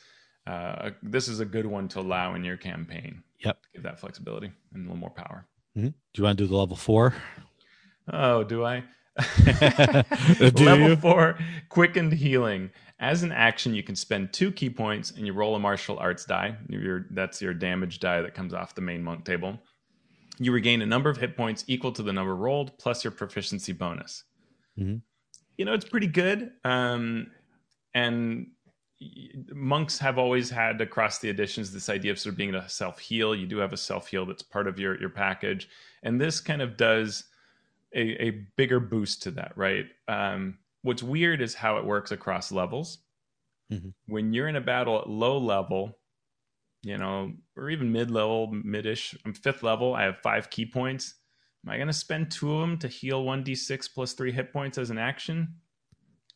[0.48, 3.24] uh, this is a good one to allow in your campaign.
[3.44, 3.58] Yep.
[3.74, 5.46] give that flexibility and a little more power.
[5.78, 5.94] Mhm.
[6.14, 7.14] Do you want to do the level four?
[8.12, 8.84] Oh, do I?
[9.46, 10.96] Do Level you?
[10.98, 11.38] four,
[11.70, 12.70] quickened healing.
[13.00, 16.26] As an action, you can spend two ki points and you roll a martial arts
[16.26, 16.56] die.
[16.70, 19.60] Your, that's your damage die that comes off the main monk table.
[20.38, 23.72] You regain a number of hit points equal to the number rolled plus your proficiency
[23.74, 24.24] bonus.
[24.78, 25.02] Mhm.
[25.58, 26.52] You know, it's pretty good.
[26.66, 27.28] Um,
[27.94, 28.48] and
[29.54, 33.00] monks have always had across the editions this idea of sort of being a self
[33.00, 33.36] heal.
[33.36, 35.70] You do have a self heal that's part of your your package,
[36.04, 37.26] and this kind of does
[37.94, 39.86] a, a bigger boost to that, right?
[40.08, 43.00] Um, what's weird is how it works across levels.
[43.72, 43.94] Mhm.
[44.06, 45.98] When you're in a battle at low level,
[46.84, 49.96] you know, or even mid level, mid-ish, I'm fifth level.
[49.96, 51.16] I have five ki points.
[51.66, 54.54] Am I going to spend two of them to heal one d6 plus three hit
[54.54, 55.56] points as an action?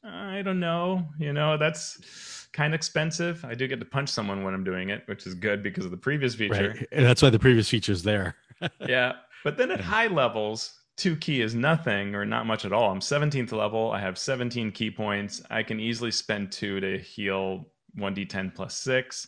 [0.04, 1.08] I don't know.
[1.20, 3.44] You know, that's kind of expensive.
[3.46, 5.92] I do get to punch someone when I'm doing it, which is good because of
[5.92, 6.88] the previous feature Right.
[6.92, 8.36] And that's why the previous feature is there.
[8.88, 9.14] yeah.
[9.44, 12.92] But then at high levels, two ki is nothing or not much at all.
[12.92, 13.92] I'm 17th level.
[13.92, 15.42] I have 17 ki points.
[15.50, 19.28] I can easily spend two to heal 1d10 plus six.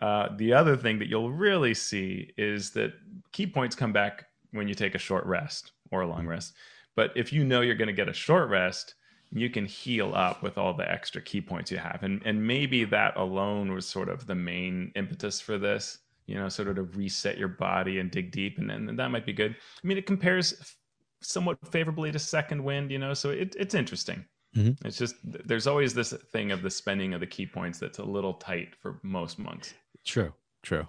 [0.00, 2.92] Uh, the other thing that you'll really see is that
[3.32, 6.54] ki points come back when you take a short rest or a long rest.
[6.96, 8.94] But if you know you're going to get a short rest,
[9.32, 12.02] you can heal up with all the extra ki points you have.
[12.02, 16.48] And, and maybe that alone was sort of the main impetus for this you know,
[16.48, 19.56] sort of to reset your body and dig deep, and then that might be good.
[19.82, 20.76] I mean, it compares
[21.20, 24.24] somewhat favorably to Second Wind, you know, so it, it's interesting.
[24.56, 24.76] Mhm.
[24.84, 28.04] It's just there's always this thing of the spending of the ki points that's a
[28.04, 29.72] little tight for most monks.
[30.04, 30.32] True,
[30.62, 30.86] true.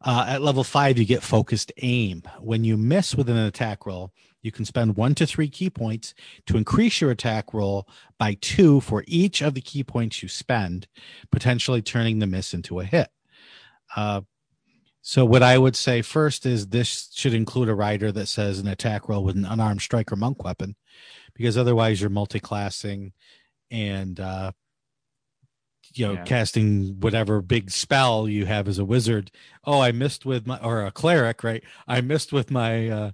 [0.00, 2.22] Uh, at level five, you get focused aim.
[2.40, 6.14] When you miss with an attack roll, you can spend one to three ki points
[6.46, 10.86] to increase your attack roll by two for each of the ki points you spend,
[11.32, 13.08] potentially turning the miss into a hit.
[13.96, 14.20] Uh,
[15.02, 18.68] so, what I would say first is this should include a rider that says an
[18.68, 20.76] attack roll with an unarmed strike or monk weapon,
[21.34, 23.12] because otherwise you're multi-classing
[23.70, 24.52] and uh,
[25.98, 26.24] you know Yeah.
[26.24, 29.30] casting whatever big spell you have as a wizard
[29.64, 33.10] oh i missed with my or a cleric right i missed with my uh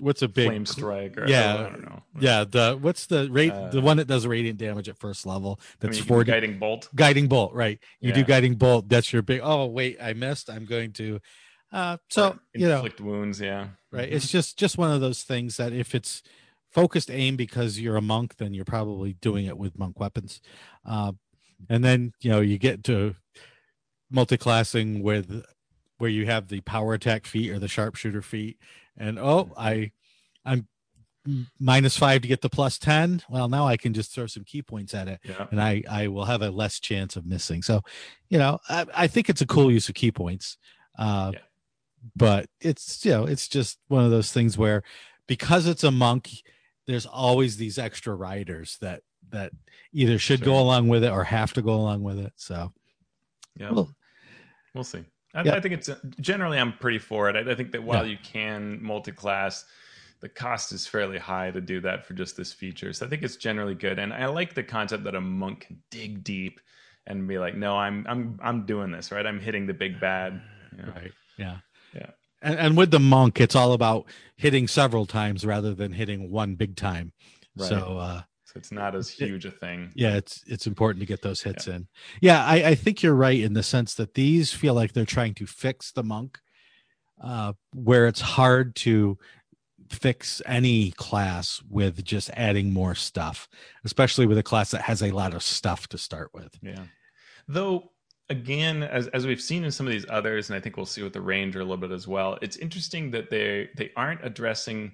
[0.00, 2.02] what's a big Flame strike, or yeah, I don't know.
[2.20, 5.58] yeah the what's the rate the Uh, one that does radiant damage at first level
[5.60, 6.88] I that's mean, you 40 guiding bolt.
[6.94, 10.64] guiding bolt right you do guiding bolt that's your big oh wait i missed i'm
[10.66, 11.18] going to
[11.72, 13.40] uh so or you know inflict wounds.
[13.40, 14.12] Yeah, right Mhm.
[14.16, 16.22] it's just just one of those things that if it's
[16.70, 20.40] focused aim because you're a monk then you're probably doing it with monk weapons
[20.84, 21.12] uh,
[21.68, 23.14] and then you know you get to
[24.10, 25.44] multi-classing with
[25.98, 28.58] where you have the power attack feat or the sharpshooter feat.
[28.96, 29.92] And oh i
[30.44, 30.68] i'm
[31.58, 34.62] minus five to get the plus 10 well now i can just throw some ki
[34.62, 35.18] points at it.
[35.24, 35.46] Yeah.
[35.50, 37.62] and i i will have a less chance of missing.
[37.62, 37.82] So
[38.30, 40.56] you know i, I think it's a cool use of ki points.
[40.98, 41.40] Uh Yeah.
[42.14, 44.82] but it's you know it's just one of those things where
[45.26, 46.30] because it's a monk
[46.86, 49.52] there's always these extra riders that that
[49.92, 52.72] either should go along with it or have to go along with it so
[53.58, 53.70] Yeah.
[53.70, 53.94] well,
[54.74, 55.04] We'll see.
[55.34, 55.54] I, Yeah.
[55.54, 57.36] I think it's generally I'm pretty for it.
[57.36, 58.12] I, I think that while Yeah.
[58.12, 59.64] you can multi-class,
[60.20, 62.92] the cost is fairly high to do that for just this feature.
[62.92, 65.82] So I think it's generally good, and I like the concept that a monk can
[65.90, 66.60] dig deep
[67.06, 69.26] and be like, "No, I'm I'm I'm doing this right.
[69.26, 70.40] I'm hitting the big bad."
[70.76, 70.92] you know?
[70.94, 71.58] right yeah
[71.94, 72.10] Yeah.
[72.42, 76.54] and, and with the monk it's all about hitting several times rather than hitting one
[76.54, 77.12] big time
[77.56, 77.68] Right.
[77.68, 78.24] so uh So
[78.56, 79.92] it's not as huge a thing.
[79.94, 81.86] yeah it's it's important to get those hits in
[82.20, 85.34] yeah I, I think you're right in the sense that these feel like they're trying
[85.34, 86.38] to fix the monk
[87.22, 89.18] uh where it's hard to
[89.88, 93.48] fix any class with just adding more stuff
[93.84, 96.84] especially with a class that has a lot of stuff to start with Yeah.
[97.48, 97.92] Though
[98.28, 101.02] again, as as we've seen in some of these others, and I think we'll see
[101.02, 104.92] with the Ranger a little bit as well, it's interesting that they they aren't addressing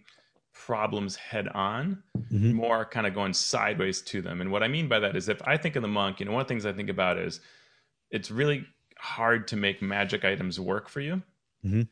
[0.52, 2.52] problems head on, Mhm.
[2.54, 4.40] more kind of going sideways to them.
[4.40, 6.32] And what I mean by that is if I think of the monk, you know,
[6.32, 7.40] one of the things I think about is
[8.10, 8.66] it's really
[8.98, 11.22] hard to make magic items work for you.
[11.64, 11.88] Mhm.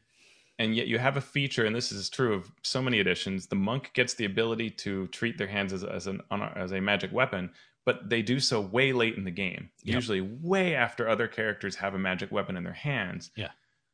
[0.58, 3.46] And yet you have a feature, and this is true of so many editions.
[3.46, 7.10] The monk gets the ability to treat their hands as, as an as a magic
[7.12, 7.50] weapon,
[7.86, 9.94] but they do so way late in the game, Yep.
[9.94, 13.30] usually way after other characters have a magic weapon in their hands.
[13.36, 13.52] Yeah.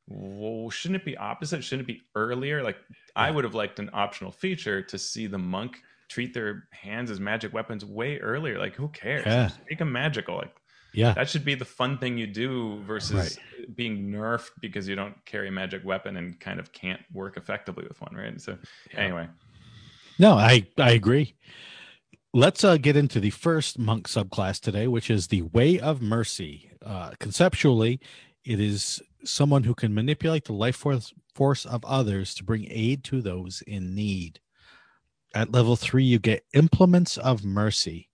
[0.09, 1.65] Well, shouldn't it be opposite?
[1.65, 2.63] Shouldn't it be earlier?
[2.63, 2.77] Like
[3.17, 7.19] I would have liked an optional feature to see the monk treat their hands as
[7.19, 8.59] magic weapons way earlier.
[8.59, 9.27] Like who cares?
[9.27, 9.51] Yeah.
[9.69, 10.37] Make them magical.
[10.37, 10.55] Like
[10.93, 11.13] Yeah.
[11.15, 13.77] That should be the fun thing you do versus right.
[13.77, 17.85] being nerfed because you don't carry a magic weapon and kind of can't work effectively
[17.89, 18.41] with one, right?
[18.41, 18.57] So
[18.93, 19.01] yeah.
[19.01, 19.29] anyway.
[20.19, 21.35] No, I I agree.
[22.33, 26.71] Let's uh, get into the first monk subclass today, which is the Way of Mercy.
[26.85, 27.99] Uh, conceptually,
[28.45, 33.05] it is someone who can manipulate the life force, force of others to bring aid
[33.05, 34.41] to those in need.
[35.35, 38.09] At level three, you get Implements of Mercy.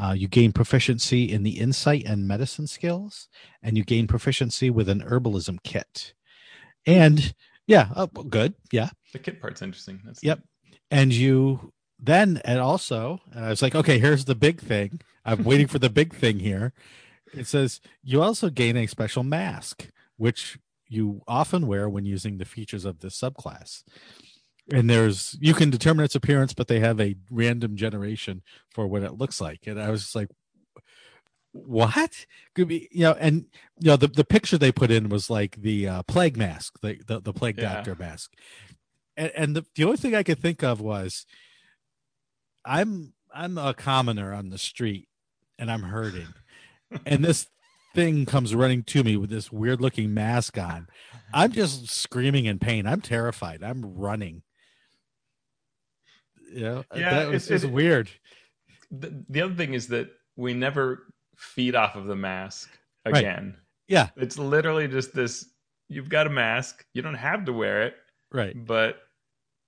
[0.00, 3.28] Uh, you gain proficiency in the insight and medicine skills,
[3.62, 6.14] and you gain proficiency with an herbalism kit.
[6.86, 7.34] And
[7.66, 8.54] yeah, oh, good.
[8.70, 8.90] Yeah.
[9.12, 10.00] The kit part's interesting.
[10.04, 10.40] That's yep.
[10.90, 15.42] And you then and also and i was like okay here's the big thing i'm
[15.44, 16.72] waiting for the big thing here
[17.34, 22.44] it says you also gain a special mask which you often wear when using the
[22.44, 23.82] features of this subclass
[24.70, 29.02] and there's you can determine its appearance but they have a random generation for what
[29.02, 30.28] it looks like and i was just like
[31.52, 33.46] what could be you know and
[33.80, 37.00] you know the, the picture they put in was like the uh, plague mask the
[37.06, 37.74] the, the plague yeah.
[37.74, 38.32] doctor mask
[39.16, 41.26] and, and the, the only thing i could think of was
[42.68, 45.08] I'm I'm a commoner on the street
[45.58, 46.28] and I'm hurting.
[47.06, 47.46] and this
[47.94, 50.86] thing comes running to me with this weird looking mask on.
[51.12, 51.18] Uh-huh.
[51.34, 52.86] I'm just screaming in pain.
[52.86, 53.62] I'm terrified.
[53.62, 54.42] I'm running.
[56.52, 58.10] You know, yeah, that was just weird.
[58.90, 62.70] The, the, other thing is that we never feed off of the mask
[63.04, 63.54] again.
[63.54, 63.62] Right.
[63.86, 64.08] Yeah.
[64.16, 65.44] It's literally just this
[65.88, 66.84] you've got a mask.
[66.94, 67.96] You don't have to wear it.
[68.32, 68.54] Right.
[68.56, 68.96] But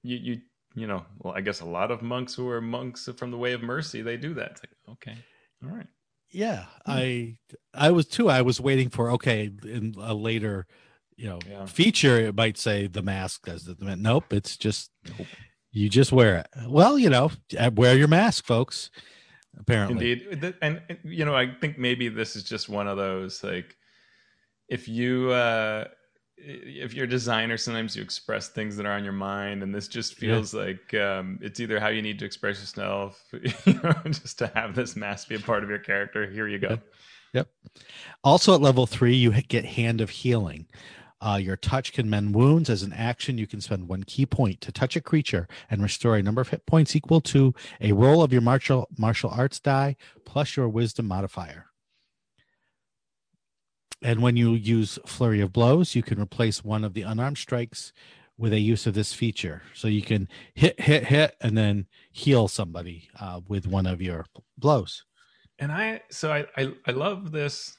[0.02, 0.40] you you
[0.74, 3.52] you know, well, I guess a lot of monks who are monks from the Way
[3.52, 4.52] of Mercy, they do that.
[4.52, 5.16] It's like, okay,
[5.64, 5.87] all right.
[6.30, 6.90] Yeah, hmm.
[6.90, 7.36] I
[7.74, 8.28] I was too.
[8.28, 10.66] I was waiting for okay in a later,
[11.16, 11.66] you know, yeah.
[11.66, 12.18] feature.
[12.18, 13.78] It might say the mask does it.
[13.80, 15.26] Nope, it's just nope.
[15.72, 16.48] you just wear it.
[16.68, 17.30] Well, you know,
[17.74, 18.90] wear your mask, folks.
[19.58, 23.76] Apparently, indeed, and you know, I think maybe this is just one of those like,
[24.68, 25.30] if you.
[25.30, 25.86] uh
[26.42, 29.88] if you're a designer, sometimes you express things that are on your mind, and this
[29.88, 30.61] just feels yeah.
[30.61, 33.22] like um, it's either how you need to express yourself,
[33.64, 36.31] you know, just to have this mask be a part of your character.
[36.31, 36.79] Here you go.
[37.33, 37.48] Yep.
[38.24, 40.66] Also at level three, you get Hand of Healing.
[41.22, 42.70] Uh, your touch can mend wounds.
[42.70, 46.16] As an action, you can spend one ki point to touch a creature and restore
[46.16, 49.96] a number of hit points equal to a roll of your martial martial arts die
[50.24, 51.69] plus your wisdom modifier.
[54.02, 57.92] And when you use Flurry of Blows, you can replace one of the unarmed strikes
[58.38, 59.62] with a use of this feature.
[59.74, 64.24] So you can hit, hit, hit, and then heal somebody uh, with one of your
[64.56, 65.04] blows.
[65.58, 67.76] And I, so I, I, I, love this.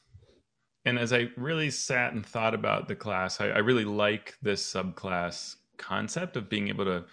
[0.86, 4.64] And as I really sat and thought about the class, I, I really like this
[4.72, 7.06] subclass concept of being able to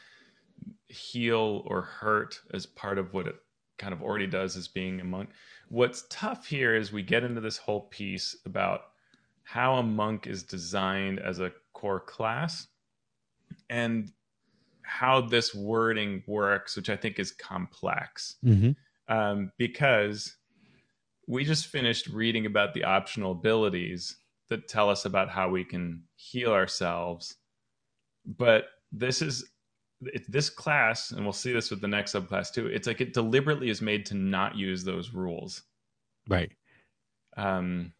[0.89, 3.37] heal or hurt as part of what it
[3.79, 5.31] kind of already does as being a monk.
[5.71, 8.83] What's tough here is we get into this whole piece about
[9.49, 12.67] how a monk is designed as a core class
[13.71, 14.13] and
[14.83, 18.37] how this wording works, which I think is complex.
[18.45, 18.73] Mm-hmm.
[19.11, 20.37] Um, because
[21.27, 24.19] we just finished reading about the optional abilities
[24.51, 27.37] that tell us about how we can heal ourselves.
[28.27, 29.49] But this is
[30.03, 32.67] it, this class, and we'll see this with the next subclass too.
[32.67, 35.63] It's like it deliberately is made to not use those rules.
[36.29, 36.53] Right.
[37.39, 37.93] Um,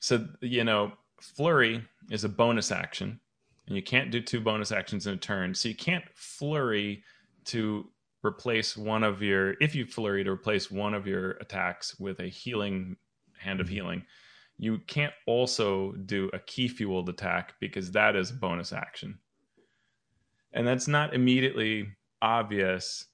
[0.00, 3.20] so you know, flurry is a bonus action,
[3.66, 5.54] and you can't do two bonus actions in a turn.
[5.54, 7.02] So you can't flurry
[7.46, 7.88] to
[8.24, 12.28] replace one of your if you flurry to replace one of your attacks with a
[12.28, 12.96] healing
[13.38, 13.74] hand of mm-hmm.
[13.74, 14.02] healing.
[14.60, 19.18] You can't also do a ki fueled attack because that is a bonus action.
[20.52, 21.88] And that's not immediately
[22.20, 23.06] obvious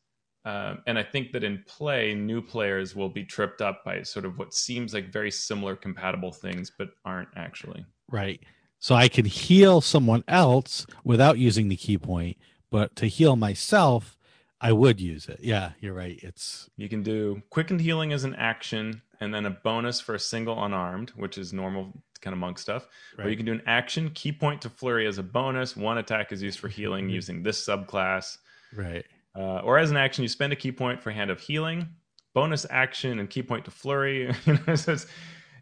[0.44, 4.26] um, and I think that in play, new players will be tripped up by sort
[4.26, 7.84] of what seems like very similar compatible things, but aren't actually.
[8.10, 8.40] Right.
[8.78, 12.36] So I can heal someone else without using the ki point,
[12.70, 14.18] but to heal myself,
[14.60, 15.40] I would use it.
[15.40, 16.18] Yeah, you're right.
[16.22, 20.20] It's you can do quickened healing as an action, and then a bonus for a
[20.20, 22.86] single unarmed, which is normal kind of monk stuff.
[23.16, 23.26] Right.
[23.26, 25.74] Or you can do an action, ki point to flurry as a bonus.
[25.74, 27.14] One attack is used for healing mm-hmm.
[27.14, 28.36] using this subclass.
[28.74, 29.06] Right.
[29.36, 31.88] Uh, or as an action, you spend a ki point for Hand of Healing,
[32.34, 34.32] bonus action, and ki point to Flurry.
[34.46, 35.06] you know, so it's,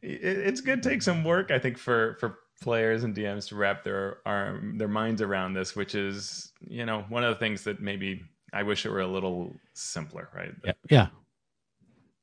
[0.03, 3.83] it's good to take some work, I think, for for players and DMs to wrap
[3.83, 7.81] their arm their minds around this, which is you know one of the things that
[7.81, 10.53] maybe I wish it were a little simpler, right?
[10.64, 10.73] Yeah.
[10.91, 11.07] yeah.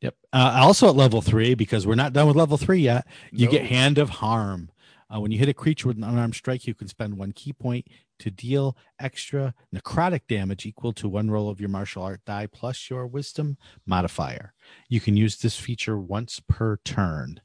[0.01, 0.15] Yep.
[0.31, 3.51] Uh, also at level three, because we're not done with level three yet, you nope.
[3.51, 4.69] get Hand of Harm.
[5.13, 7.53] Uh, when you hit a creature with an unarmed strike, you can spend one ki
[7.53, 7.87] point
[8.19, 12.89] to deal extra necrotic damage equal to one roll of your martial art die plus
[12.89, 14.53] your wisdom modifier.
[14.87, 17.41] You can use this feature once per turn.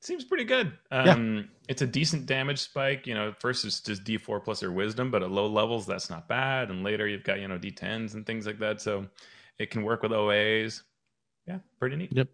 [0.00, 0.72] Seems pretty good.
[0.92, 1.42] Um, yeah.
[1.68, 3.06] It's a decent damage spike.
[3.06, 6.28] You know, first it's just D4 plus your wisdom, but at low levels, that's not
[6.28, 6.70] bad.
[6.70, 8.80] And later you've got, you know, D10s and things like that.
[8.80, 9.06] So
[9.58, 10.82] it can work with OAs.
[11.46, 12.12] Yeah, pretty neat.
[12.12, 12.28] Yep.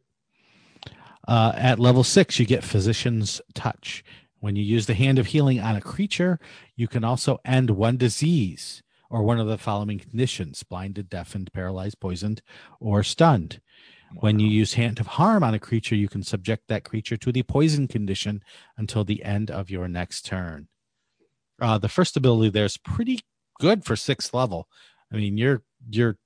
[1.27, 4.05] Uh, at level six, you get Physician's Touch.
[4.41, 6.39] When you use the Hand of Healing on a creature,
[6.77, 11.99] you can also end one disease or one of the following conditions blinded, deafened, paralyzed,
[12.01, 12.43] poisoned,
[12.79, 13.61] or stunned.
[14.21, 17.33] When you use Hand of Harm on a creature, you can subject that creature to
[17.33, 18.43] the poison condition
[18.77, 20.69] until the end of your next turn.
[21.61, 23.21] Uh, the first ability there is pretty
[23.59, 24.69] good for sixth level.
[25.13, 26.19] I mean, you're you're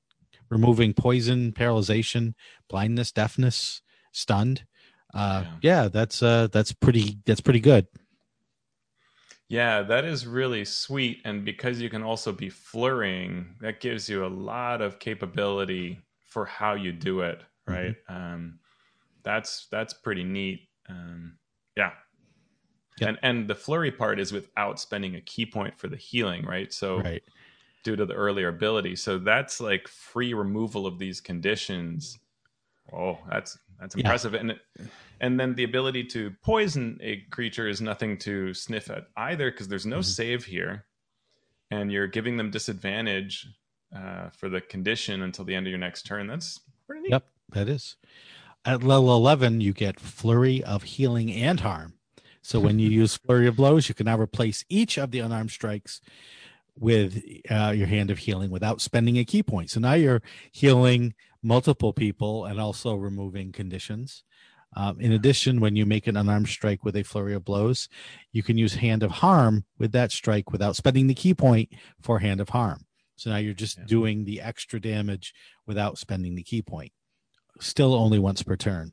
[0.50, 2.34] removing poison, paralyzation,
[2.68, 3.82] blindness, deafness,
[4.12, 4.64] stunned.
[5.14, 5.52] Uh, yeah.
[5.62, 7.86] yeah, that's uh, that's pretty that's pretty good.
[9.48, 14.26] Yeah, that is really sweet, and because you can also be flurrying, that gives you
[14.26, 17.96] a lot of capability for how you do it right?
[18.10, 18.14] Mm-hmm.
[18.14, 18.58] Um,
[19.22, 20.68] that's that's pretty neat.
[20.88, 21.38] Um,
[21.76, 21.92] yeah.
[23.00, 23.08] Yep.
[23.08, 26.72] And and the flurry part is without spending a ki point for the healing, right?
[26.72, 27.22] So right.
[27.84, 28.96] due to the earlier ability.
[28.96, 32.18] So that's like free removal of these conditions.
[32.92, 34.34] Oh, that's that's impressive.
[34.34, 34.40] Yeah.
[34.40, 34.58] And it,
[35.20, 39.68] and then the ability to poison a creature is nothing to sniff at either because
[39.68, 40.02] there's no mm-hmm.
[40.02, 40.84] save here,
[41.70, 43.46] and you're giving them disadvantage
[43.94, 46.26] uh, for the condition until the end of your next turn.
[46.26, 47.10] That's pretty neat.
[47.10, 47.26] Yep.
[47.50, 47.96] That is.
[48.64, 51.94] At level 11, you get Flurry of Healing and Harm.
[52.42, 55.50] So when you use Flurry of Blows, you can now replace each of the unarmed
[55.50, 56.00] strikes
[56.78, 59.70] with uh, your Hand of Healing without spending a ki point.
[59.70, 60.22] So now you're
[60.52, 64.24] healing multiple people and also removing conditions.
[64.76, 67.88] Um, in addition, when you make an unarmed strike with a flurry of blows,
[68.32, 71.70] you can use Hand of Harm with that strike without spending the ki point
[72.02, 72.84] for Hand of Harm.
[73.16, 73.84] So now you're just yeah.
[73.86, 75.34] doing the extra damage
[75.66, 76.92] without spending the ki point
[77.60, 78.92] still only once per turn.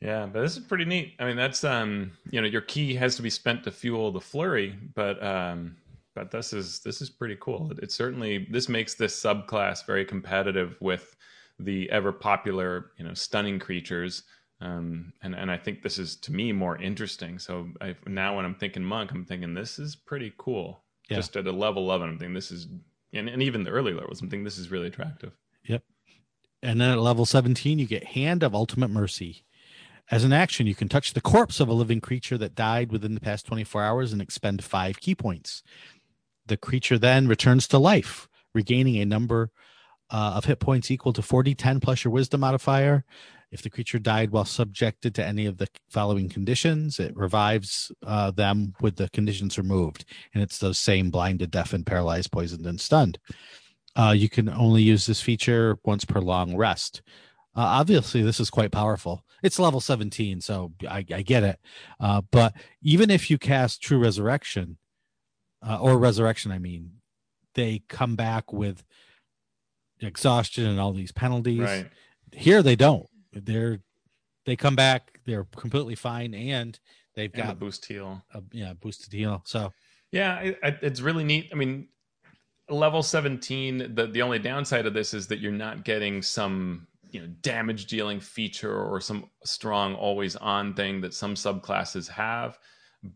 [0.00, 1.14] Yeah, but this is pretty neat.
[1.18, 4.20] I mean, that's um, you know, your ki has to be spent to fuel the
[4.20, 5.76] flurry, but um,
[6.14, 7.70] but this is this is pretty cool.
[7.72, 11.16] It, it certainly this makes this subclass very competitive with
[11.58, 14.22] the ever popular, you know, stunning creatures.
[14.60, 17.38] Um, and and I think this is to me more interesting.
[17.38, 20.84] So I, now when I'm thinking monk, I'm thinking this is pretty cool.
[21.08, 21.16] Yeah.
[21.16, 22.66] Just at a level 11, I'm thinking this is,
[23.12, 25.32] and, and even the early levels, I'm thinking this is really attractive.
[25.64, 25.82] Yep.
[26.62, 29.44] And then at level 17, you get Hand of Ultimate Mercy.
[30.10, 33.14] As an action, you can touch the corpse of a living creature that died within
[33.14, 35.62] the past 24 hours and expend five ki points.
[36.46, 39.50] The creature then returns to life, regaining a number
[40.10, 43.04] uh, of hit points equal to 40, 10 plus your wisdom modifier.
[43.50, 48.32] If the creature died while subjected to any of the following conditions, it revives uh,
[48.32, 50.04] them with the conditions removed.
[50.32, 53.18] And it's those same blinded, deafened, paralyzed, poisoned, and stunned.
[53.96, 57.02] Uh, you can only use this feature once per long rest.
[57.56, 59.24] Uh, obviously, this is quite powerful.
[59.42, 61.60] It's level 17, so I, I get it.
[62.00, 64.78] Uh, but even if you cast True Resurrection,
[65.66, 66.90] uh, or Resurrection, I mean,
[67.54, 68.82] they come back with
[70.04, 71.60] exhaustion and all these penalties.
[71.60, 71.90] Right.
[72.32, 73.06] Here, they don't.
[73.32, 73.80] They're
[74.46, 75.18] they come back.
[75.24, 76.78] They're completely fine, and
[77.14, 78.22] they've and got boost heal.
[78.34, 79.42] A, yeah, boosted heal.
[79.46, 79.72] So
[80.12, 81.50] yeah, it, it's really neat.
[81.52, 81.88] I mean,
[82.68, 87.20] level 17 the the only downside of this is that you're not getting some you
[87.20, 92.58] know damage dealing feature or some strong always on thing that some subclasses have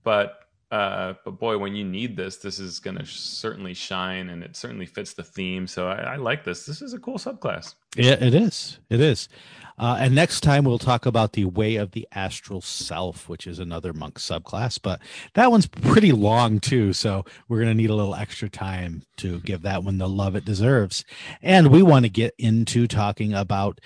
[0.04, 4.42] but uh, but boy, when you need this, this is going to certainly shine, and
[4.42, 5.66] it certainly fits the theme.
[5.66, 6.66] So I, I, like this.
[6.66, 7.74] This is a cool subclass.
[7.96, 8.78] Yeah, it is.
[8.90, 9.30] It is.
[9.78, 13.58] Uh, and next time we'll talk about the Way of the Astral Self, which is
[13.58, 15.00] another monk subclass, but
[15.34, 16.92] that one's pretty long too.
[16.92, 20.36] So we're going to need a little extra time to give that one the love
[20.36, 21.02] it deserves.
[21.40, 23.80] And we want to get into talking about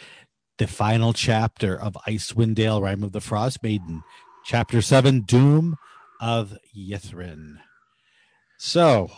[0.59, 4.03] the final chapter of Icewind Dale, Rime of the Frost Maiden,
[4.45, 5.77] chapter seven, Doom
[6.23, 7.57] of Ythryn.
[8.57, 9.11] So,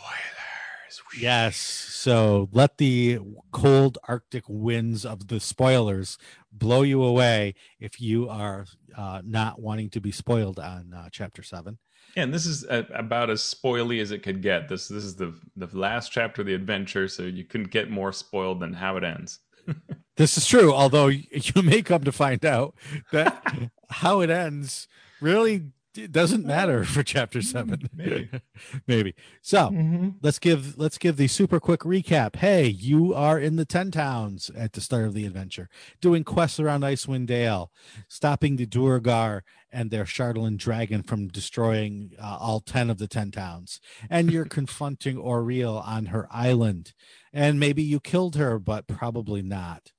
[0.88, 1.22] spoilers.
[1.22, 1.56] Yes.
[1.56, 3.18] So let the
[3.52, 6.16] cold Arctic winds of the spoilers
[6.50, 11.42] blow you away if you are uh, not wanting to be spoiled on uh, chapter
[11.42, 11.78] seven.
[12.16, 14.68] Yeah, and this is a, about as spoily as it could get.
[14.68, 18.12] This this is the the last chapter of the adventure, so you couldn't get more
[18.12, 19.40] spoiled than how it ends.
[20.16, 22.74] this is true, although you may come to find out
[23.12, 24.88] that how it ends
[25.20, 25.64] really
[25.96, 27.46] it doesn't matter for chapter mm-hmm.
[27.46, 27.88] seven.
[27.94, 28.30] Maybe.
[28.86, 29.14] Maybe.
[29.42, 30.10] So mm-hmm.
[30.22, 32.36] let's give let's give the super quick recap.
[32.36, 35.68] Hey, you are in the ten towns at the start of the adventure,
[36.00, 37.70] doing quests around Icewind Dale,
[38.08, 43.30] stopping the Duergar and their Chardalyn dragon from destroying uh, all ten of the ten
[43.30, 43.80] towns,
[44.10, 46.92] and you're confronting Auril on her island,
[47.32, 49.92] and maybe you killed her, but probably not.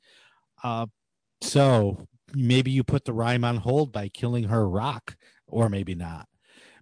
[0.63, 0.87] Uh,
[1.41, 5.15] so maybe you put the Rime on hold by killing her rock,
[5.47, 6.27] or maybe not.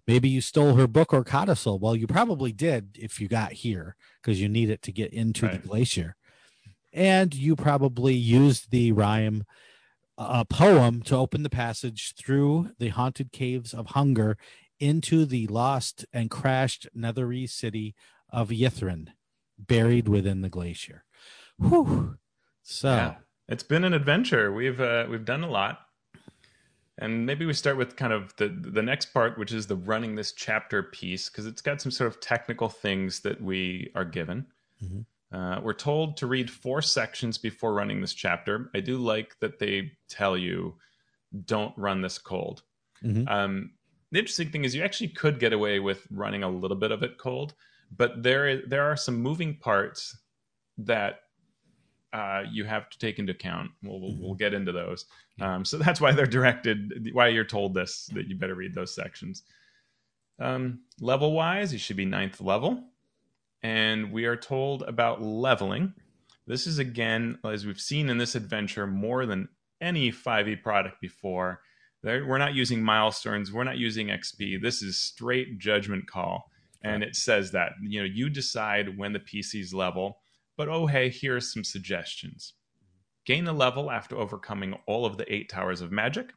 [0.06, 1.80] Maybe you stole her book or codicil.
[1.80, 5.46] Well, you probably did if you got here because you need it to get into
[5.46, 5.62] right.
[5.62, 6.16] the glacier.
[6.92, 9.46] And you probably used the Rime
[10.18, 14.38] uh, poem to open the passage through the haunted caves of hunger
[14.80, 17.96] into the lost and crashed Netherese city
[18.30, 19.10] of Ythryn,
[19.58, 21.06] buried within the glacier.
[21.58, 22.18] Whew.
[22.62, 23.16] So yeah.
[23.48, 24.52] it's been an adventure.
[24.52, 25.80] We've uh, we've done a lot.
[27.00, 30.16] And maybe we start with kind of the the next part, which is the running
[30.16, 34.46] this chapter piece, because it's got some sort of technical things that we are given.
[34.84, 35.36] Mm-hmm.
[35.36, 38.70] Uh, we're told to read four sections before running this chapter.
[38.76, 40.76] I do like that they tell you
[41.46, 42.62] don't run this cold.
[43.04, 43.28] Mm-hmm.
[43.28, 43.72] Um,
[44.12, 47.02] the interesting thing is you actually could get away with running a little bit of
[47.02, 47.56] it cold,
[47.96, 50.16] but there there are some moving parts
[50.78, 51.22] that
[52.14, 53.72] uh, you have to take into account.
[53.82, 55.06] We'll, we'll, we'll get into those.
[55.42, 58.94] Um, so that's why they're directed, why you're told this, that you better read those
[58.94, 59.44] sections.
[60.40, 62.84] Um, level wise, you should be ninth level.
[63.64, 65.94] And we are told about leveling.
[66.46, 69.48] This is, again, as we've seen in this adventure, more than
[69.82, 71.62] any 5e product before.
[72.04, 74.62] we're not using milestones, we're not using XP.
[74.62, 76.52] This is straight judgment call.
[76.84, 80.20] And it says that, you know, you decide when the PC's level
[80.58, 82.54] but oh hey, here are some suggestions.
[83.26, 86.34] Gain a level after overcoming all of the eight towers of magic.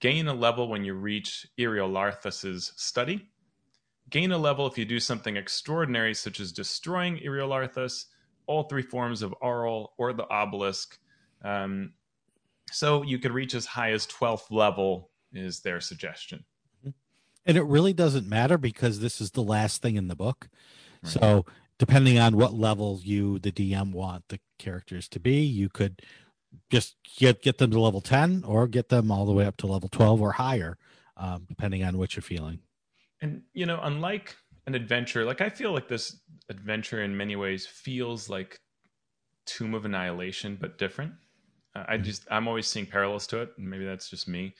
[0.00, 3.28] Gain a level when you reach Iriolarthas's study.
[4.10, 8.06] Gain a level if you do something extraordinary, such as destroying Iriolarthas,
[8.46, 10.98] all three forms of Auril, or the obelisk.
[11.44, 11.92] Um,
[12.70, 16.44] so you could reach as high as 12th level, is their suggestion.
[17.44, 20.48] And it really doesn't matter because this is the last thing in the book.
[21.02, 21.12] Right.
[21.12, 21.46] So
[21.78, 26.00] depending on what level you the dm want the characters to be you could
[26.70, 29.66] just get get them to level 10 or get them all the way up to
[29.66, 30.76] level 12 or higher
[31.16, 32.58] um, depending on what you're feeling.
[33.20, 34.34] And you know unlike
[34.66, 38.60] an adventure like i feel like this adventure in many ways feels like
[39.44, 41.12] tomb of annihilation but different.
[41.74, 42.04] Uh, i mm-hmm.
[42.04, 44.54] just i'm always seeing parallels to it maybe that's just me.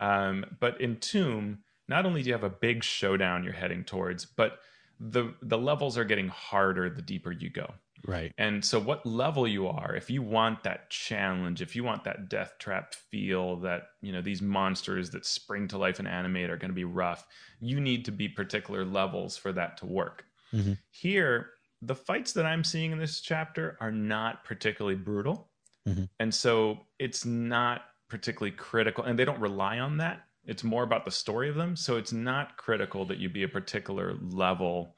[0.00, 1.58] Um, but in tomb
[1.88, 4.58] not only do you have a big showdown you're heading towards but
[5.00, 7.72] the the levels are getting harder the deeper you go.
[8.06, 8.32] Right.
[8.38, 12.28] And so what level you are if you want that challenge if you want that
[12.28, 16.56] death trap feel that you know these monsters that spring to life and animate are
[16.56, 17.26] going to be rough
[17.60, 20.24] you need to be particular levels for that to work.
[20.54, 20.74] Mm-hmm.
[20.90, 21.50] here
[21.82, 25.50] the fights that i'm seeing in this chapter are not particularly brutal.
[25.86, 26.04] Mm-hmm.
[26.20, 31.04] and so it's not particularly critical and they don't rely on that it's more about
[31.04, 31.76] the story of them.
[31.76, 34.96] So it's not critical that you be a particular level,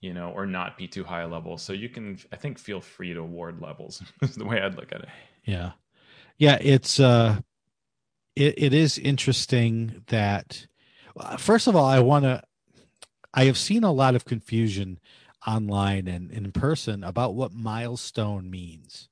[0.00, 1.58] you know, or not be too high a level.
[1.58, 4.00] So you can, I think, feel free to award levels.
[4.22, 5.08] is the way I'd look at it.
[5.44, 5.72] Yeah,
[6.38, 6.58] yeah.
[6.60, 7.40] It's uh,
[8.36, 10.66] it it is interesting that.
[11.38, 12.42] First of all, I want to.
[13.32, 15.00] I have seen a lot of confusion
[15.46, 19.08] online and in person about what milestone means.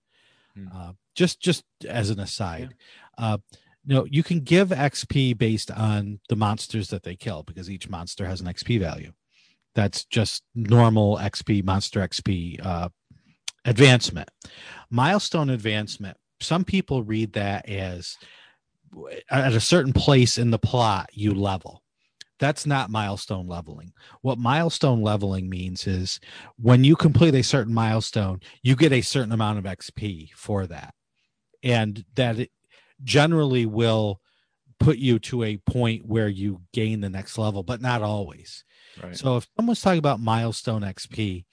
[0.54, 0.68] Hmm.
[0.72, 2.74] Uh, just just as an aside,
[3.18, 3.24] yeah.
[3.24, 3.38] uh,
[3.84, 8.26] no, you can give XP based on the monsters that they kill because each monster
[8.26, 9.12] has an XP value.
[9.74, 12.90] That's just normal XP, monster XP uh,
[13.64, 14.30] advancement.
[14.90, 18.18] Milestone advancement, some people read that as
[19.30, 21.82] at a certain place in the plot, you level.
[22.38, 23.92] That's not milestone leveling.
[24.20, 26.18] What milestone leveling means is
[26.56, 30.92] when you complete a certain milestone, you get a certain amount of XP for that.
[31.62, 32.48] And that
[33.04, 34.20] generally will
[34.78, 38.64] put you to a point where you gain the next level, but not always.
[39.02, 39.16] Right.
[39.16, 41.44] So if someone's talking about milestone XP,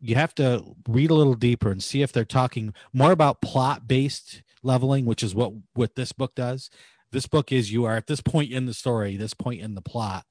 [0.00, 3.86] you have to read a little deeper and see if they're talking more about plot
[3.86, 6.70] based leveling, which is what what this book does.
[7.12, 9.82] This book is you are at this point in the story, this point in the
[9.82, 10.24] plot,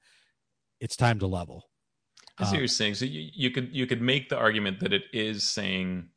[0.80, 1.68] it's time to level.
[2.38, 2.94] I see what uh, you're saying.
[2.94, 6.08] So you, you could you could make the argument that it is saying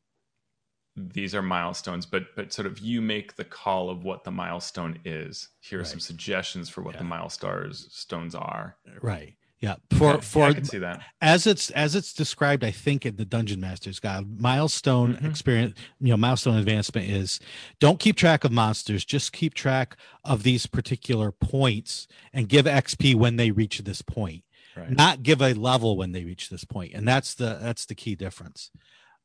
[0.96, 5.00] these are milestones but but sort of you make the call of what the milestone
[5.06, 5.50] is.
[5.60, 5.88] Here are right.
[5.88, 7.00] some suggestions for what yeah.
[7.00, 8.78] the milestones stones are.
[9.02, 9.36] Right.
[9.60, 9.76] Yeah.
[9.98, 11.02] For for yeah, I can see that.
[11.22, 15.26] as it's as it's described i think in the dungeon master's guide milestone mm-hmm.
[15.26, 17.40] experience you know milestone advancement is
[17.80, 19.06] don't keep track of monsters.
[19.06, 24.44] Just keep track of these particular points and give xp when they reach this point.
[24.76, 24.90] Right.
[24.90, 26.94] not give a level when they reach this point.
[26.94, 28.70] And that's the that's the key difference.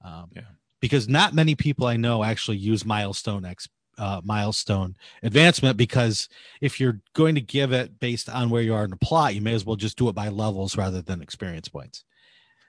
[0.05, 0.43] Um, yeah
[0.81, 3.69] because not many people I know actually use milestone X
[3.99, 6.29] uh, milestone advancement because
[6.61, 9.41] if you're going to give it based on where you are in the plot, you
[9.41, 12.05] may as well just do it by levels rather than experience points.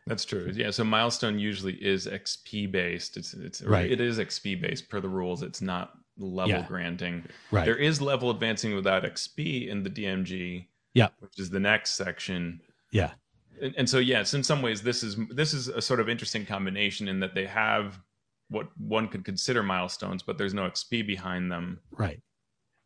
[0.07, 0.51] That's true.
[0.55, 0.72] Yeah.
[0.72, 3.16] So milestone usually is XP based.
[3.16, 3.91] It's it's right.
[3.91, 5.43] It is XP based per the rules.
[5.43, 6.66] It's not level Yeah.
[6.68, 7.24] granting.
[7.51, 7.66] Right.
[7.66, 10.66] There is level advancing without XP in the DMG.
[10.95, 11.10] Yeah.
[11.20, 12.60] which is the next section.
[12.91, 13.12] Yeah.
[13.62, 16.45] And, and so yes, in some ways, this is this is a sort of interesting
[16.45, 17.99] combination in that they have
[18.49, 21.80] what one could consider milestones, but there's no XP behind them.
[21.91, 22.22] Right.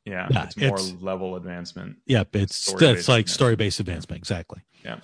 [0.06, 1.98] Yeah, Yeah, it's more it's- level advancement.
[2.08, 2.36] Yep.
[2.36, 4.20] It's it's like story based advancement.
[4.20, 4.62] Exactly.
[4.84, 5.00] Yeah.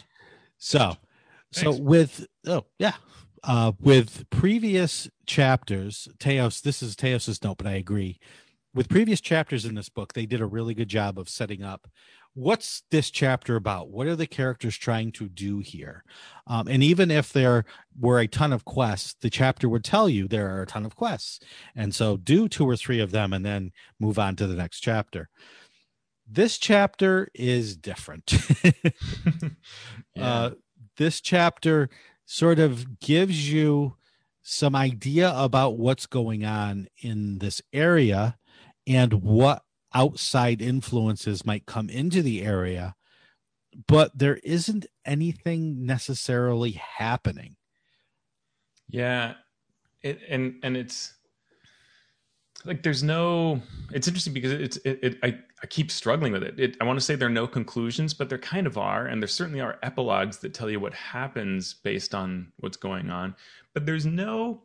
[0.58, 0.98] So,
[1.52, 2.96] so with oh yeah,
[3.44, 6.62] uh, with previous chapters, Teos.
[6.62, 8.20] This is Teos's note, but I agree.
[8.74, 11.88] With previous chapters in this book, they did a really good job of setting up
[12.34, 13.90] what's this chapter about.
[13.90, 16.04] What are the characters trying to do here?
[16.48, 17.66] Um, and even if there
[18.00, 20.96] were a ton of quests, the chapter would tell you there are a ton of
[20.96, 21.40] quests,
[21.76, 24.80] and so do two or three of them, and then move on to the next
[24.80, 25.30] chapter.
[26.28, 28.34] This chapter is different.
[30.16, 30.26] Yeah.
[30.26, 30.50] uh,
[30.98, 31.90] this chapter
[32.26, 33.96] sort of gives you
[34.42, 38.39] some idea about what's going on in this area
[38.90, 39.64] and what
[39.96, 42.96] outside influences might come into the area
[43.88, 47.56] but there isn't anything necessarily happening
[48.90, 49.36] Yeah,
[50.02, 51.14] it and and it's
[52.66, 53.62] like there's no.
[53.94, 55.00] It's interesting because it's it.
[55.02, 56.60] it I I keep struggling with it.
[56.60, 56.78] it.
[56.82, 59.28] I want to say there are no conclusions, but there kind of are, and there
[59.28, 63.36] certainly are epilogues that tell you what happens based on what's going on.
[63.74, 64.64] But there's no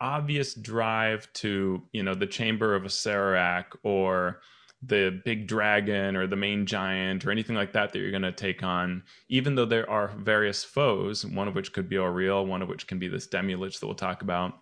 [0.00, 4.40] obvious drive to you know the chamber of Acererak or
[4.82, 8.30] the big dragon or the main giant or anything like that that you're going to
[8.30, 12.60] take on even though there are various foes one of which could be Auril, one
[12.62, 14.52] of which can be this Demilich that we'll talk about.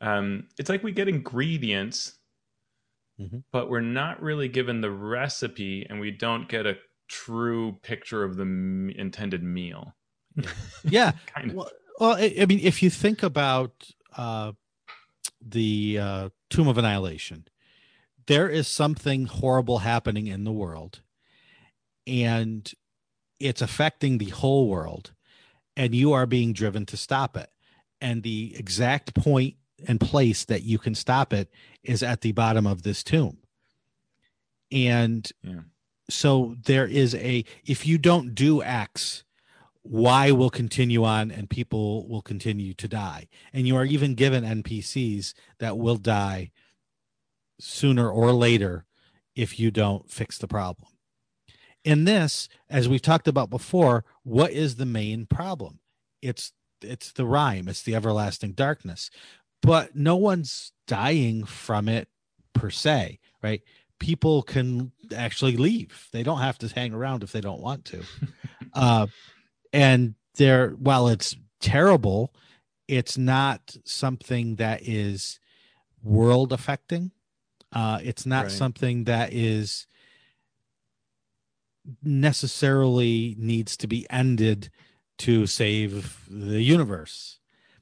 [0.00, 2.14] Um, it's like we get ingredients
[3.20, 3.42] Mhm.
[3.52, 8.36] but we're not really given the recipe and we don't get a true picture of
[8.36, 9.94] the m- intended meal.
[10.84, 11.12] Yeah.
[11.26, 11.56] Kind of.
[11.56, 14.52] Well, well I, I mean if you think about uh
[15.40, 17.46] the uh tomb of annihilation.
[18.26, 21.00] There is something horrible happening in the world
[22.06, 22.70] and
[23.40, 25.12] it's affecting the whole world
[25.76, 27.50] and you are being driven to stop it.
[28.00, 29.54] And the exact point
[29.86, 31.50] and place that you can stop it
[31.82, 33.38] is at the bottom of this tomb.
[34.70, 35.60] And Yeah.
[36.08, 39.24] so there is a if you don't do x
[39.84, 43.28] y will continue on and people will continue to die.
[43.52, 46.50] And you are even given npcs that will die
[47.58, 48.84] sooner or later
[49.34, 50.88] if you don't fix the problem.
[51.84, 55.80] In this as we've talked about before what is the main problem?
[56.20, 59.10] It's it's the Rime it's the everlasting darkness.
[59.62, 62.08] But no one's dying from it
[62.52, 63.62] per se right?
[63.98, 66.08] People can actually leave.
[66.12, 68.02] They don't have to hang around if they don't want to.
[68.74, 69.06] Uh
[69.72, 72.34] and they're while it's terrible
[72.88, 75.38] it's not something that is
[76.02, 77.12] world affecting.
[77.72, 78.50] Uh it's not Right.
[78.52, 79.86] something that is
[82.02, 84.70] necessarily needs to be ended
[85.18, 87.38] to save the universe.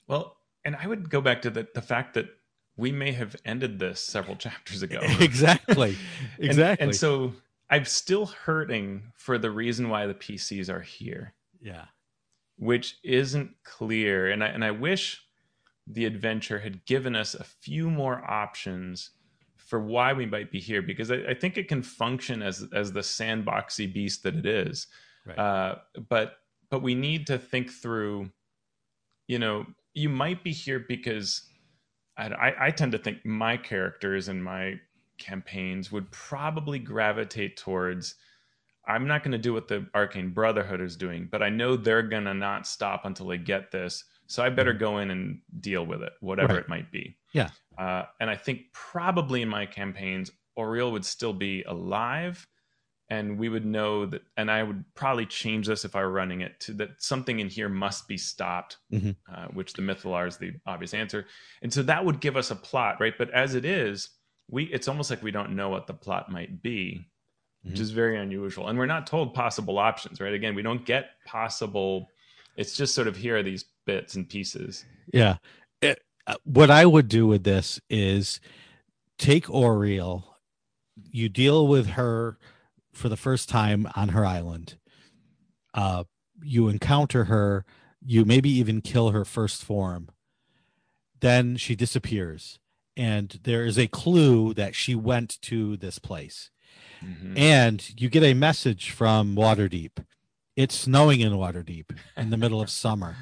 [0.06, 2.26] Well and i would go back to the, the fact that
[2.76, 5.00] we may have ended this several chapters ago.
[5.20, 5.96] Exactly.
[6.38, 6.84] And- exactly.
[6.84, 7.32] and so
[7.70, 11.84] i'm still hurting for the reason why the pcs are here yeah
[12.60, 14.30] which isn't clear.
[14.30, 15.24] And I and I wish
[15.86, 19.10] the adventure had given us a few more options
[19.56, 22.92] for why we might be here, because I, I think it can function as as
[22.92, 24.86] the sandboxy beast that it is.
[25.26, 25.38] Right.
[25.38, 25.76] Uh,
[26.08, 26.34] but
[26.68, 28.30] but we need to think through.
[29.26, 31.48] You know, you might be here because
[32.18, 34.74] I, I, I tend to think my characters and my
[35.18, 38.16] campaigns would probably gravitate towards
[38.86, 42.02] I'm not going to do what the Arcane Brotherhood is doing, but I know they're
[42.02, 44.04] going to not stop until they get this.
[44.26, 46.62] So I better go in and deal with it, whatever Right.
[46.62, 47.16] it might be.
[47.32, 47.50] Yeah.
[47.76, 52.46] Uh, and I think probably in my campaigns, Auril would still be alive.
[53.08, 56.42] And we would know that, and I would probably change this if I were running
[56.42, 59.16] it to that something in here must be stopped, Mhm.
[59.28, 61.26] uh, which the Mythalar is the obvious answer.
[61.60, 63.18] And so that would give us a plot, right?
[63.18, 64.10] But as it is,
[64.48, 67.04] we it's almost like we don't know what the plot might be
[67.62, 67.80] which Mhm.
[67.80, 68.68] is very unusual.
[68.68, 70.32] And we're not told possible options, right?
[70.32, 72.08] Again, we don't get possible.
[72.56, 74.84] It's just sort of here are these bits and pieces.
[75.12, 75.38] Yeah.
[75.80, 78.40] It, uh, what I would do with this is
[79.18, 80.24] take Auril,
[81.10, 82.38] you deal with her
[82.92, 84.78] for the first time on her island.
[85.74, 86.04] Uh,
[86.42, 87.64] you encounter her,
[88.04, 90.08] you maybe even kill her first form.
[91.20, 92.58] Then she disappears,
[92.96, 96.50] and there is a clue that she went to this place.
[97.02, 97.38] Mhm.
[97.38, 100.04] And you get a message from Waterdeep.
[100.56, 103.16] It's snowing in Waterdeep in the middle of summer.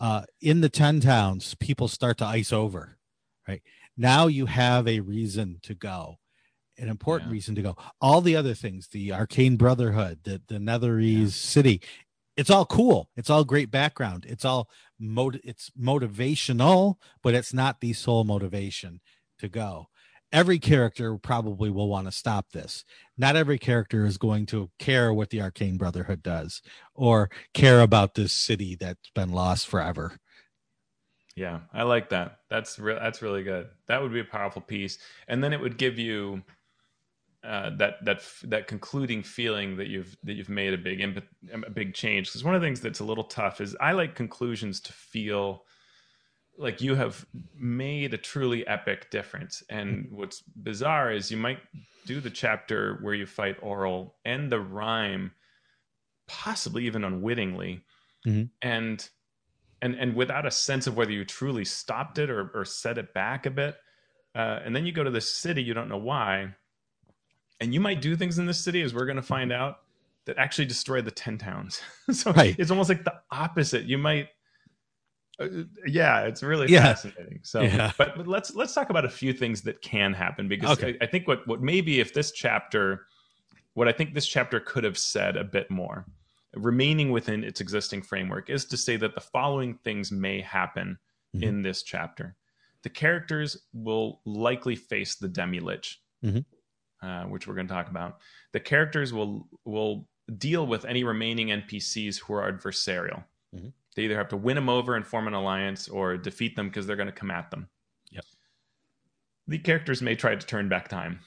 [0.00, 2.98] Uh, in the 10 towns, people start to ice over,
[3.48, 3.62] right?
[3.98, 6.18] now you have a reason to go
[6.76, 7.32] an important Yeah.
[7.32, 11.28] reason to go all the other things the arcane brotherhood the the netherese Yeah.
[11.30, 11.80] city
[12.36, 14.68] it's all cool it's all great background it's all
[14.98, 19.00] mot- it's motivational but it's not the sole motivation
[19.38, 19.88] to go
[20.32, 22.84] every character probably will want to stop this
[23.16, 26.62] not every character is going to care what the arcane brotherhood does
[26.94, 30.18] or care about this city that's been lost forever
[31.36, 32.40] Yeah, I like that.
[32.48, 33.68] That's re- that's really good.
[33.88, 34.98] That would be a powerful piece,
[35.28, 36.42] and then it would give you
[37.44, 41.70] uh, that that that concluding feeling that you've that you've made a big imp- a
[41.70, 42.28] big change.
[42.28, 45.65] Because one of the things that's a little tough is I like conclusions to feel
[46.58, 49.62] like you have made a truly epic difference.
[49.68, 51.58] And what's bizarre is you might
[52.06, 55.32] do the chapter where you fight Auril and the Rime,
[56.28, 57.82] possibly even unwittingly,
[58.26, 58.50] Mhm.
[58.62, 59.08] and
[59.82, 63.12] and and without a sense of whether you truly stopped it or or set it
[63.12, 63.76] back a bit.
[64.34, 66.54] Uh, and then you go to the city, you don't know why,
[67.60, 69.80] and you might do things in this city, as we're going to find out,
[70.26, 71.80] that actually destroy the ten towns.
[72.12, 72.54] so Right.
[72.58, 73.84] it's almost like the opposite.
[73.84, 74.28] You might.
[75.38, 75.48] Uh,
[75.86, 76.94] yeah, it's really Yeah.
[76.94, 77.40] fascinating.
[77.42, 77.92] So, Yeah.
[77.98, 80.96] but, but let's let's talk about a few things that can happen because Okay.
[81.00, 83.06] I, I think what what maybe if this chapter,
[83.74, 86.06] what I think this chapter could have said a bit more,
[86.54, 90.98] remaining within its existing framework, is to say that the following things may happen
[91.34, 91.42] Mhm.
[91.42, 92.34] in this chapter.
[92.82, 96.44] The characters will likely face the demi lich, Mhm.
[97.02, 98.20] uh, which we're going to talk about.
[98.52, 100.08] The characters will will
[100.38, 103.22] deal with any remaining NPCs who are adversarial.
[103.54, 103.72] Mhm.
[103.96, 106.86] They either have to win them over and form an alliance, or defeat them because
[106.86, 107.68] they're going to come at them.
[108.12, 108.24] Yep.
[109.48, 111.20] The characters may try to turn back time.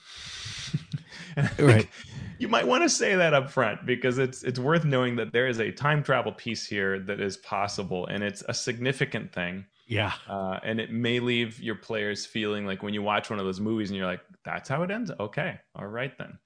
[1.36, 1.90] And I Right.
[2.38, 5.48] You might want to say that up front because it's it's worth knowing that there
[5.48, 9.66] is a time travel piece here that is possible, and it's a significant thing.
[9.88, 13.46] yeah Uh, and it may leave your players feeling like when you watch one of
[13.46, 16.40] those movies and you're like, "That's how it ends." Okay, all right then.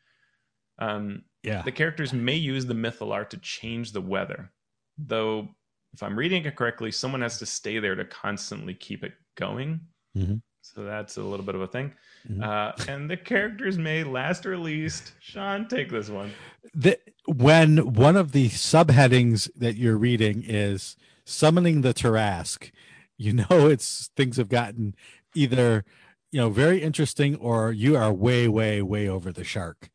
[0.79, 4.51] Um, yeah the characters may use the mythalar to change the weather,
[4.97, 5.49] though.
[5.93, 9.79] If I'm reading it correctly, someone has to stay there to constantly keep it going.
[10.17, 10.41] Mhm.
[10.61, 11.93] So that's a little bit of a thing.
[12.27, 12.41] Mhm.
[12.43, 15.13] Uh, and the characters may last or least.
[15.19, 16.31] Shawn, take this one.
[16.73, 22.71] the, when one of the subheadings that you're reading is summoning the Tarrasque,
[23.17, 24.95] you know it's things have gotten
[25.35, 25.83] either
[26.31, 29.89] you know very interesting or you are way way way over the shark.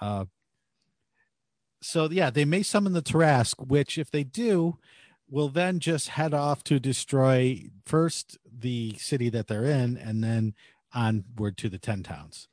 [0.00, 0.24] Uh,
[1.82, 4.78] so yeah, they may summon the Tarrasque, which if they do,
[5.28, 10.54] will then just head off to destroy first the city that they're in, and then
[10.94, 12.48] onward to the ten towns.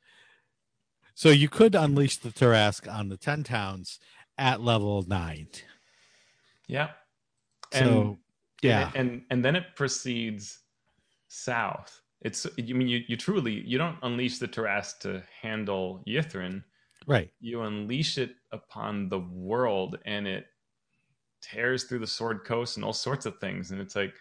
[1.14, 4.00] So you could unleash the Tarrasque on the 10 towns
[4.38, 5.48] at level nine.
[6.66, 6.90] Yeah.
[7.72, 8.18] So
[8.62, 8.90] yeah.
[8.94, 10.58] and, and and then it proceeds
[11.28, 12.00] south.
[12.22, 16.62] It's you mean you, you truly you don't unleash the Tarrasque to handle Ythryn.
[17.06, 17.30] right.
[17.40, 20.46] You unleash it upon the world, and it
[21.42, 23.70] tears through the Sword Coast and all sorts of things.
[23.70, 24.14] And it's like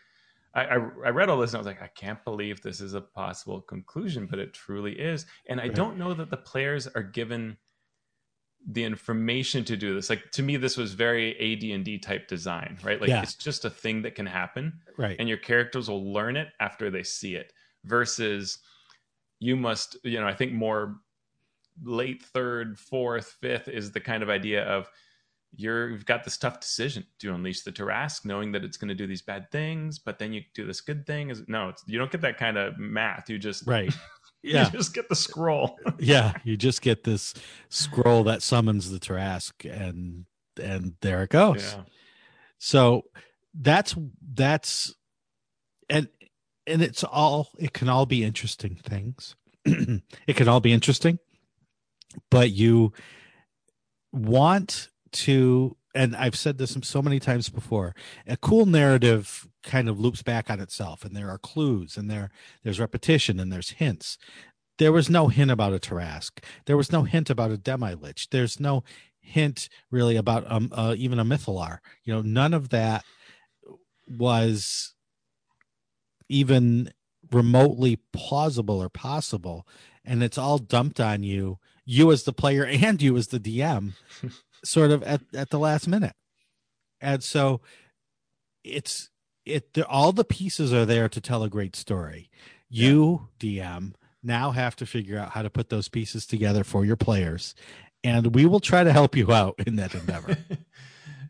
[0.53, 2.93] I, I I read all this and I was like, I can't believe this is
[2.93, 5.26] a possible conclusion, but it truly is.
[5.47, 7.57] And I don't know that the players are given
[8.67, 10.09] the information to do this.
[10.09, 12.99] Like to me, this was very AD&D type design, right?
[13.01, 13.24] Like Yeah.
[13.24, 15.15] it's just a thing that can happen Right.
[15.19, 17.53] and your characters will learn it after they see it
[17.86, 18.59] versus
[19.39, 20.97] you must you know i think more
[21.84, 24.88] late third fourth fifth is the kind of idea of
[25.55, 28.89] you're you've got this tough decision do you unleash the Tarrasque knowing that it's going
[28.89, 31.83] to do these bad things but then you do this good thing is no it's,
[31.87, 33.93] you don't get that kind of math you just right.
[34.43, 34.65] Yeah.
[34.65, 36.33] you just get the scroll yeah.
[36.43, 37.35] You just get this
[37.69, 40.25] scroll that summons the Tarrasque and
[40.59, 41.75] and there it goes.
[41.75, 41.83] yeah
[42.57, 43.03] So
[43.53, 43.95] that's
[44.33, 44.95] that's
[45.89, 46.07] and
[46.65, 49.35] and it's all it can all be interesting things.
[49.65, 51.19] it can all be interesting,
[52.29, 52.93] but you
[54.11, 57.93] want to and I've said this so many times before.
[58.26, 62.30] A cool narrative kind of loops back on itself and there are clues and there
[62.64, 64.18] there's repetition and there's hints.
[64.78, 66.43] There was no hint about a Tarrasque.
[66.66, 68.30] There was no hint about a Demi Lich.
[68.30, 68.84] There's no
[69.20, 71.80] hint really about um uh, even a Mythalar.
[72.03, 73.03] You know, none of that
[74.07, 74.93] was
[76.30, 76.91] even
[77.32, 79.68] remotely plausible or possible
[80.03, 83.93] and it's all dumped on you you as the player and you as the dm
[84.64, 86.14] sort of at, at the last minute.
[86.99, 87.62] And so
[88.64, 89.09] it's
[89.45, 92.30] it all the pieces are there to tell a great story.
[92.70, 93.93] You dm
[94.24, 97.55] now have to figure out how to put those pieces together for your players.
[98.03, 100.38] And we will try to help you out in that endeavor.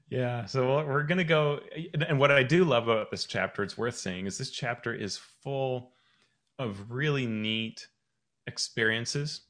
[0.10, 1.62] Yeah so we're gonna go
[1.94, 5.16] and what i do love about this chapter it's worth saying is this chapter is
[5.42, 5.94] full
[6.60, 7.88] of really neat
[8.46, 9.42] experiences.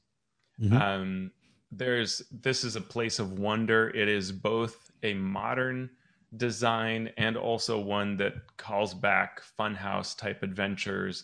[0.60, 0.82] Mhm.
[0.82, 1.32] Um,
[1.72, 3.90] there's this is a place of wonder.
[3.90, 5.90] It is both a modern
[6.38, 11.24] design and also one that calls back funhouse type adventures.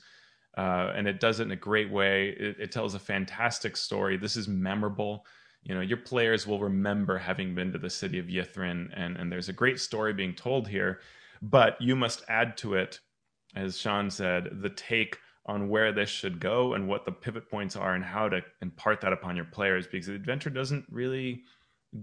[0.58, 2.30] Uh, and it does it in a great way.
[2.30, 4.18] It, it tells a fantastic story.
[4.18, 5.26] This is memorable.
[5.64, 9.32] You know, your players will remember having been to the city of Ythryn, and, and
[9.32, 11.02] there's a great story being told here.
[11.42, 13.00] But you must add to it,
[13.56, 15.18] as Shawn said, the take
[15.48, 19.02] on where this should go and what the pivot points are and how to impart
[19.02, 21.44] that upon your players because the adventure doesn't really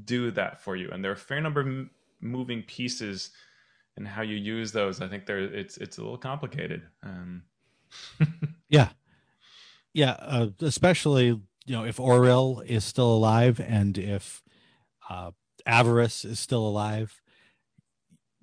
[0.04, 0.90] do that for you.
[0.90, 1.86] And there are a fair number of
[2.20, 3.30] moving pieces
[3.96, 5.00] and how you use those.
[5.00, 6.82] I think there it's it's a little complicated.
[7.02, 7.42] Um
[8.68, 8.88] Yeah,
[9.92, 10.16] yeah.
[10.18, 11.40] Uh, especially you
[11.76, 14.42] know if Auril is still alive and if
[15.08, 15.30] uh,
[15.66, 17.20] Avarice is still alive,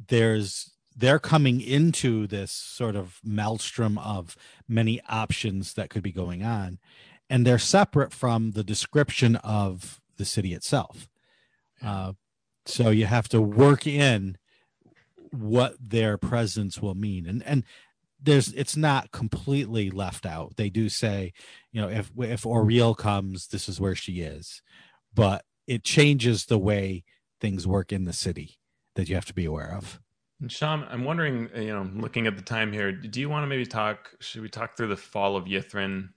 [0.07, 4.35] there's they're coming into this sort of maelstrom of
[4.67, 6.79] many options that could be going on,
[7.29, 11.07] and they're separate from the description of the city itself.
[11.83, 12.13] Uh,
[12.65, 14.37] so you have to work in
[15.31, 17.63] what their presence will mean, and and
[18.21, 20.57] there's it's not completely left out.
[20.57, 21.33] They do say,
[21.71, 24.61] you know, if if Auril comes, this is where she is,
[25.13, 27.03] but it changes the way
[27.39, 28.59] things work in the city
[28.95, 30.00] that you have to be aware of.
[30.41, 33.43] And Shawn i'm wondering uh, you know looking at the time here do you want
[33.43, 36.09] to maybe talk should we talk through the fall of Ythryn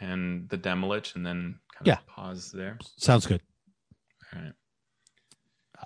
[0.00, 1.94] and the demilich and then kind Yeah.
[1.94, 3.42] of pause there Sounds good.
[4.34, 4.52] all right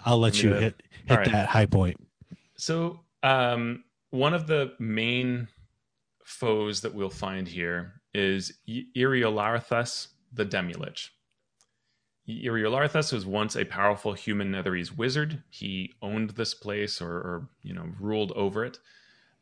[0.04, 1.32] I'll let you hit hit right.
[1.32, 1.96] that high point.
[2.56, 5.48] So, um, one of the main
[6.24, 8.84] foes that we'll find here is I-
[10.32, 11.08] the Demilich.
[12.28, 15.42] Iriolarthas was once a powerful human Netherese wizard.
[15.48, 18.78] He owned this place, or, or you know, ruled over it.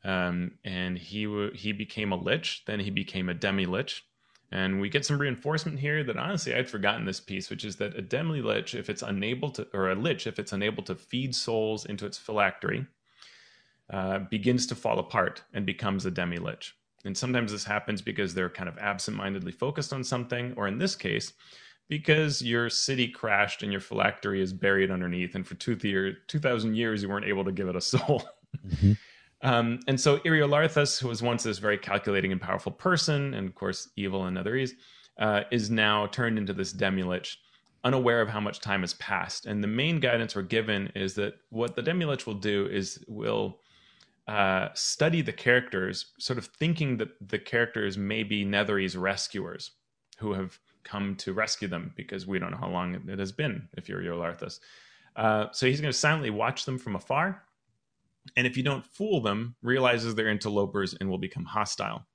[0.05, 2.62] Um, and he w- he became a lich.
[2.64, 4.05] Then he became a demi lich.
[4.53, 7.97] And we get some reinforcement here that honestly I'd forgotten this piece, which is that
[7.97, 11.34] a demi lich, if it's unable to, or a lich, if it's unable to feed
[11.34, 12.87] souls into its phylactery,
[13.91, 16.76] uh, begins to fall apart and becomes a demi lich.
[17.05, 20.95] And sometimes this happens because they're kind of absent-mindedly focused on something, or in this
[20.95, 21.32] case,
[21.89, 26.74] because your city crashed and your phylactery is buried underneath, and for two, year, 2,000
[26.74, 28.22] years you weren't able to give it a soul.
[28.66, 28.97] Mhm.
[29.43, 33.55] Um, and so Iriolarthas, who was once this very calculating and powerful person, and of
[33.55, 34.72] course evil and Netherese,
[35.18, 37.37] uh, is now turned into this demilich,
[37.84, 39.45] unaware of how much time has passed.
[39.47, 43.61] And the main guidance we're given is that what the demilich will do is will
[44.26, 49.72] uh, study the characters, sort of thinking that the characters may be Netherese rescuers
[50.18, 53.68] who have come to rescue them because we don't know how long it has been
[53.76, 54.61] if you're Iriolarthas.
[55.14, 57.43] Uh, so he's going to silently watch them from afar
[58.37, 62.07] and if you don't fool them, realizes they're interlopers and will become hostile.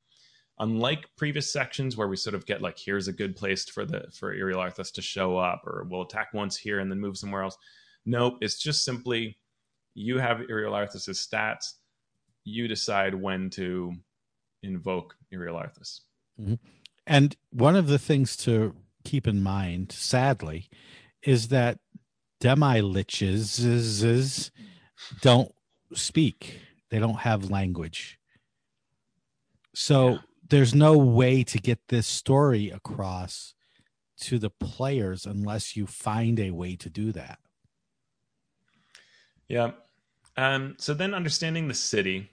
[0.59, 4.07] Unlike previous sections where we sort of get like, here's a good place for the
[4.13, 7.57] for Iriolarthas to show up, or we'll attack once here and then move somewhere else.
[8.05, 9.38] Nope, it's just simply
[9.93, 11.74] you have Iriolarthas's stats.
[12.43, 13.93] You decide when to
[14.63, 16.01] invoke Iriolarthas.
[17.08, 20.70] And one of the things to keep in mind, sadly,
[21.24, 21.80] is that
[22.39, 24.52] demi liches
[25.22, 25.54] don't
[25.93, 26.60] speak.
[26.89, 28.20] They don't have language.
[29.74, 30.18] So Yeah.
[30.49, 33.54] there's no way to get this story across
[34.22, 37.39] to the players unless you find a way to do that.
[39.47, 39.72] Yeah.
[40.38, 42.30] Um, so then understanding the city,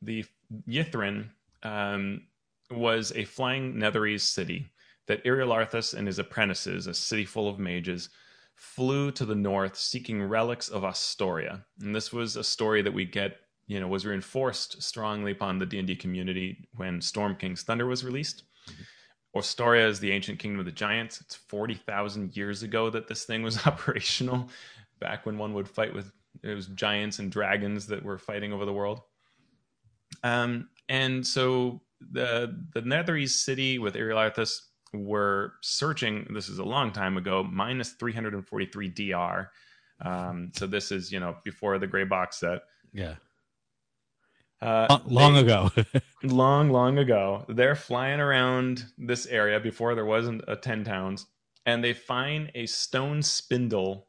[0.00, 0.24] the
[0.68, 1.30] Yithrin
[1.62, 2.26] um,
[2.74, 4.70] was a flying Netherese city
[5.06, 8.08] that Iriolarthas and his apprentices, a city full of mages,
[8.54, 11.64] flew to the north seeking relics of Ostoria.
[11.80, 15.66] And this was a story that we get, you know, was reinforced strongly upon the
[15.66, 18.44] D&D community when Storm King's Thunder was released.
[19.34, 21.20] Ostoria is the ancient kingdom of the giants.
[21.20, 24.48] It's 40,000 years ago that this thing was operational,
[25.00, 26.12] back when one would fight with
[26.42, 29.02] it was giants and dragons that were fighting over the world.
[30.22, 34.60] Um, and so the the Netherese city with Iriolarthas
[34.92, 36.26] were searching.
[36.34, 39.50] This is a long time ago, minus 343 DR.
[40.04, 42.62] Um, so this is you know before the gray box set.
[42.92, 43.14] Yeah.
[44.60, 45.70] Uh, Long, long they- ago.
[46.22, 47.44] long, long ago.
[47.48, 51.26] They're flying around this area before there wasn't a 10 towns,
[51.66, 54.06] and they find a stone spindle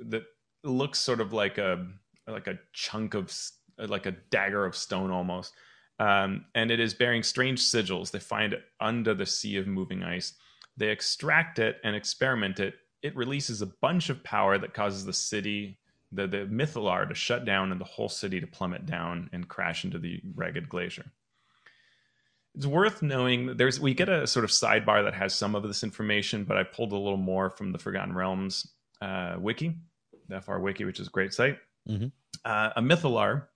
[0.00, 0.24] that
[0.62, 1.86] looks sort of like a
[2.26, 3.32] like a chunk of
[3.78, 5.54] like a dagger of stone almost.
[5.98, 8.10] Um, and it is bearing strange sigils.
[8.10, 10.34] They find it under the sea of moving ice.
[10.76, 12.74] They extract it and experiment it.
[13.02, 15.78] It releases a bunch of power that causes the city,
[16.12, 19.84] the the Mythalar, to shut down and the whole city to plummet down and crash
[19.84, 21.06] into the ragged glacier.
[22.54, 25.62] it's worth knowing that there's we get a sort of sidebar that has some of
[25.64, 28.66] this information, but I pulled a little more from the Forgotten Realms
[29.00, 29.76] uh, wiki,
[30.28, 31.58] the FR wiki, which is a great site.
[31.88, 32.10] Mhm.
[32.44, 33.46] Uh, a mythalar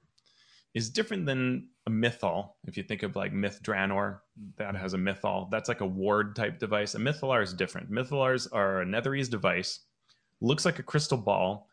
[0.75, 2.51] is different than a mythal.
[2.67, 4.21] If you think of like Myth Drannor,
[4.57, 5.51] that has a mythal.
[5.51, 6.95] That's like a ward type device.
[6.95, 7.91] A mythalar is different.
[7.91, 9.81] Mythalars are a Netherese device,
[10.41, 11.69] looks like a crystal ball,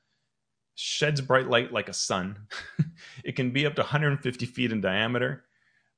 [0.75, 2.47] sheds bright light like a sun.
[3.23, 5.45] it can be up to 150 feet in diameter.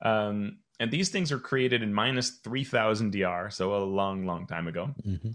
[0.02, 4.66] Um, and these things are created in minus 3000 DR, so a long, long time
[4.66, 4.94] ago.
[5.06, 5.34] Mhm.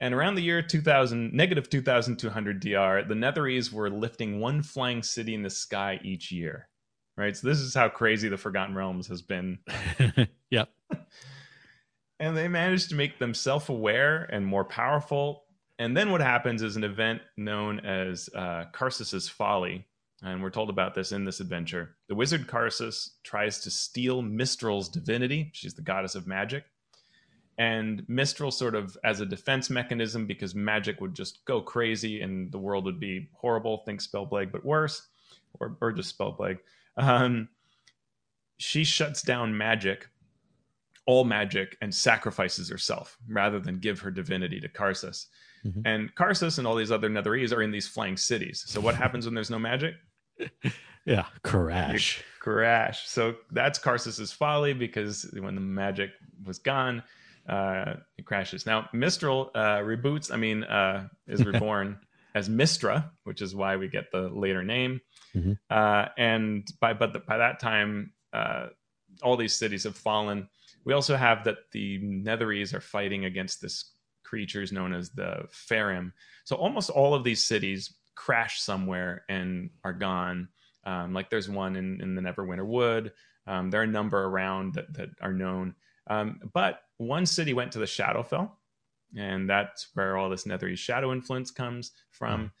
[0.00, 5.34] And around the year 2000, negative 2200 DR, the Netherese were lifting one flying city
[5.34, 6.68] in the sky each year.
[7.16, 7.36] Right?
[7.36, 9.58] So this is how crazy the Forgotten Realms has been.
[10.50, 10.70] yep.
[12.18, 15.44] And they managed to make them self aware and more powerful.
[15.78, 19.86] And then what happens is an event known as uh, Karsus's Folly.
[20.22, 21.96] And we're told about this in this adventure.
[22.08, 25.50] The wizard Karsus tries to steal Mystryl's divinity.
[25.52, 26.64] She's the goddess of magic.
[27.58, 32.50] And Mystryl, sort of as a defense mechanism, because magic would just go crazy and
[32.50, 33.82] the world would be horrible.
[33.84, 35.06] Think Spellplague, but worse,
[35.60, 36.58] or, or just Spellplague.
[36.96, 37.48] Um,
[38.58, 40.08] she shuts down magic
[41.06, 45.26] all magic and sacrifices herself rather than give her divinity to Karsus.
[45.64, 45.82] Mhm.
[45.84, 48.64] And Karsus and all these other Netherese are in these flying cities.
[48.66, 49.94] So what happens when there's no magic?
[51.06, 51.26] Yeah.
[51.44, 52.20] Crash.
[52.40, 53.06] Crash.
[53.06, 56.10] So that's Karsus's folly because when the magic
[56.44, 57.04] was gone,
[57.48, 58.66] uh, it crashes.
[58.66, 60.32] Now Mystryl uh, reboots.
[60.32, 62.00] I mean, uh, is reborn
[62.34, 65.00] as Mystra, which is why we get the later name.
[65.36, 65.58] Mhm.
[65.68, 68.68] Uh, and by but the, by that time, uh,
[69.22, 70.48] all these cities have fallen.
[70.84, 76.12] We also have that the Netherese are fighting against this creatures known as the Phaerimm.
[76.44, 80.48] So almost all of these cities crash somewhere and are gone.
[80.84, 83.12] Um, like there's one in, in the Neverwinter Wood.
[83.46, 85.74] Um, there are a number around that, that are known.
[86.08, 88.50] Um, but one city went to the Shadowfell,
[89.16, 92.52] and that's where all this Netherese shadow influence comes from.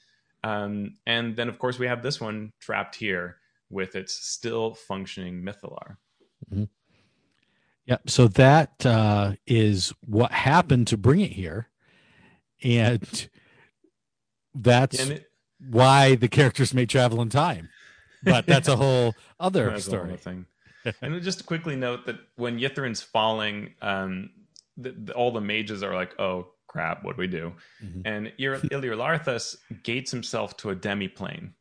[0.46, 3.38] Um, and then, of course, we have this one trapped here
[3.68, 5.96] with its still functioning Mythalar.
[7.86, 8.10] Yep.
[8.10, 11.68] So that uh, is what happened to bring it here,
[12.62, 13.28] and
[14.54, 17.68] that's And it, why the characters may travel in time.
[18.22, 20.16] But that's a whole other That's a whole story.
[20.16, 20.46] thing.
[21.02, 24.30] and just to quickly note that when Ythryn's falling, um,
[24.76, 28.02] the, the, all the mages are like, "Oh crap, what do we do?" Mhm.
[28.04, 31.52] And Iriolarthas gates himself to a demiplane.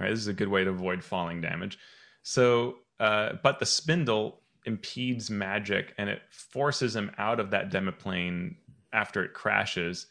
[0.00, 1.78] Right, this is a good way to avoid falling damage.
[2.22, 8.56] So, uh, but the spindle impedes magic, and it forces him out of that demiplane
[8.92, 10.06] after it crashes.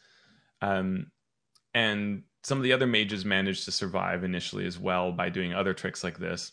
[0.60, 1.10] Um,
[1.74, 5.74] and some of the other mages manage to survive initially as well by doing other
[5.74, 6.52] tricks like this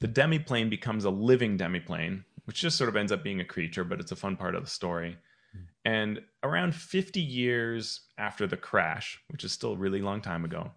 [0.00, 3.84] the demiplane becomes a living demiplane, which just sort of ends up being a creature,
[3.84, 5.16] but it's a fun part of the story.
[5.84, 10.70] And around 50 years after the crash, which is still a really long time ago,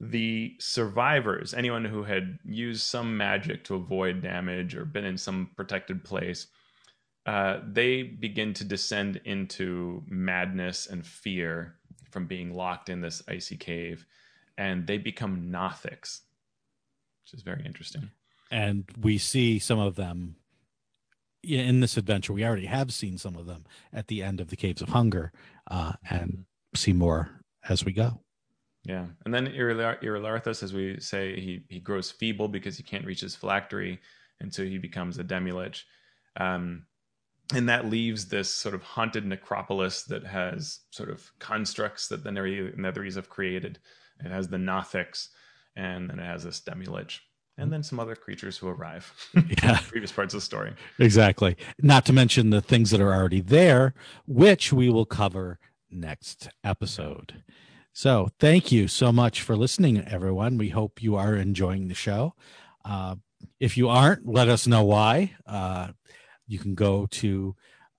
[0.00, 5.50] the survivors, anyone who had used some magic to avoid damage or been in some
[5.56, 6.48] protected place,
[7.26, 11.76] uh, they begin to descend into madness and fear
[12.10, 14.04] from being locked in this icy cave.
[14.58, 16.20] And they become Nothics,
[17.22, 18.10] which is very interesting.
[18.50, 20.36] and we see some of them
[21.42, 22.32] in this adventure.
[22.32, 25.32] We already have seen some of them at the end of the Caves of Hunger,
[25.70, 28.20] uh, and see more as we go.
[28.84, 33.06] Yeah, and then Irilar- Iriolarthas, as we say, he he grows feeble because he can't
[33.06, 34.00] reach his phylactery,
[34.40, 35.82] and so he becomes a demilich,
[36.36, 36.86] um,
[37.54, 42.32] and that leaves this sort of haunted necropolis that has sort of constructs that the
[42.32, 43.78] Nether- Netherese have created.
[44.24, 45.28] It has the Nothics,
[45.76, 47.20] and then it has this demilich,
[47.58, 49.12] and then some other creatures who arrive.
[49.62, 49.78] Yeah.
[49.88, 50.72] previous parts of the story.
[50.98, 51.56] Exactly.
[51.80, 53.94] Not to mention the things that are already there,
[54.26, 55.58] which we will cover
[55.90, 57.42] next episode.
[57.92, 60.56] So, thank you so much for listening, everyone.
[60.56, 62.34] We hope you are enjoying the show.
[62.84, 63.16] Uh,
[63.60, 65.34] if you aren't, let us know why.
[65.46, 65.88] Uh,
[66.46, 67.54] you can go to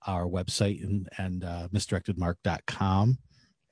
[0.08, 3.18] our website and, and uh, misdirectedmark.com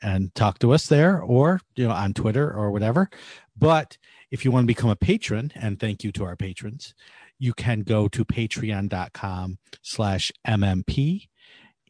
[0.01, 3.09] and talk to us there or you know on Twitter or whatever.
[3.57, 3.97] But
[4.31, 6.95] if you want to become a patron, and thank you to our patrons,
[7.37, 11.27] you can go to patreon.com slash mmp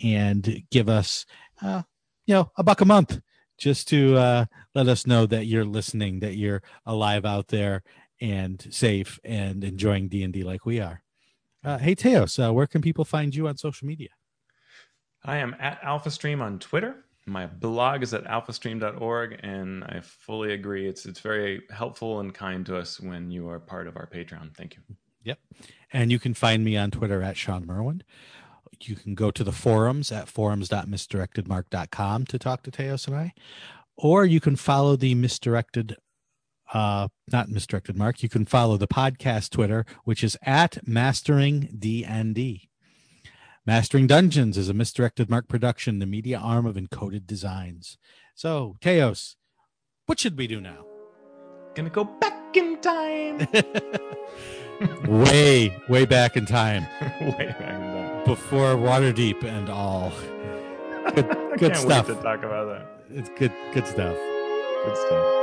[0.04, 1.26] and give us
[1.62, 1.84] uh,
[2.26, 3.20] you know a buck a month
[3.58, 7.84] just to uh, let us know that you're listening that you're alive out there
[8.20, 11.04] and safe and enjoying d&d like we are
[11.64, 14.10] uh, hey teos uh, where can people find you on social media
[15.24, 17.06] I am at AlphaStream on Twitter.
[17.26, 20.88] My blog is at alphastream.org, and I fully agree.
[20.88, 24.56] It's it's very helpful and kind to us when you are part of our Patreon.
[24.56, 24.82] Thank you.
[25.24, 25.40] Yep.
[25.94, 28.02] And you can find me on Twitter at Shawn Merwin.
[28.82, 33.34] You can go to the forums at forums.misdirectedmark.com to talk to Teos and I.
[33.96, 35.98] Or you can follow the misdirected
[36.74, 42.70] uh not misdirected mark you can follow the podcast twitter which is at mastering dnd
[43.66, 47.98] mastering dungeons is a misdirected mark production the media arm of encoded designs
[48.36, 49.36] so teos
[50.06, 50.86] what should we do now
[51.74, 53.48] Gonna go back in time.
[55.06, 56.86] way way back in time
[57.22, 58.26] Way back in time.
[58.26, 60.12] before waterdeep and all
[61.16, 62.88] good, I good can't stuff Wait to talk about that.
[63.18, 64.18] it's good good stuff
[64.84, 65.41] Good stuff.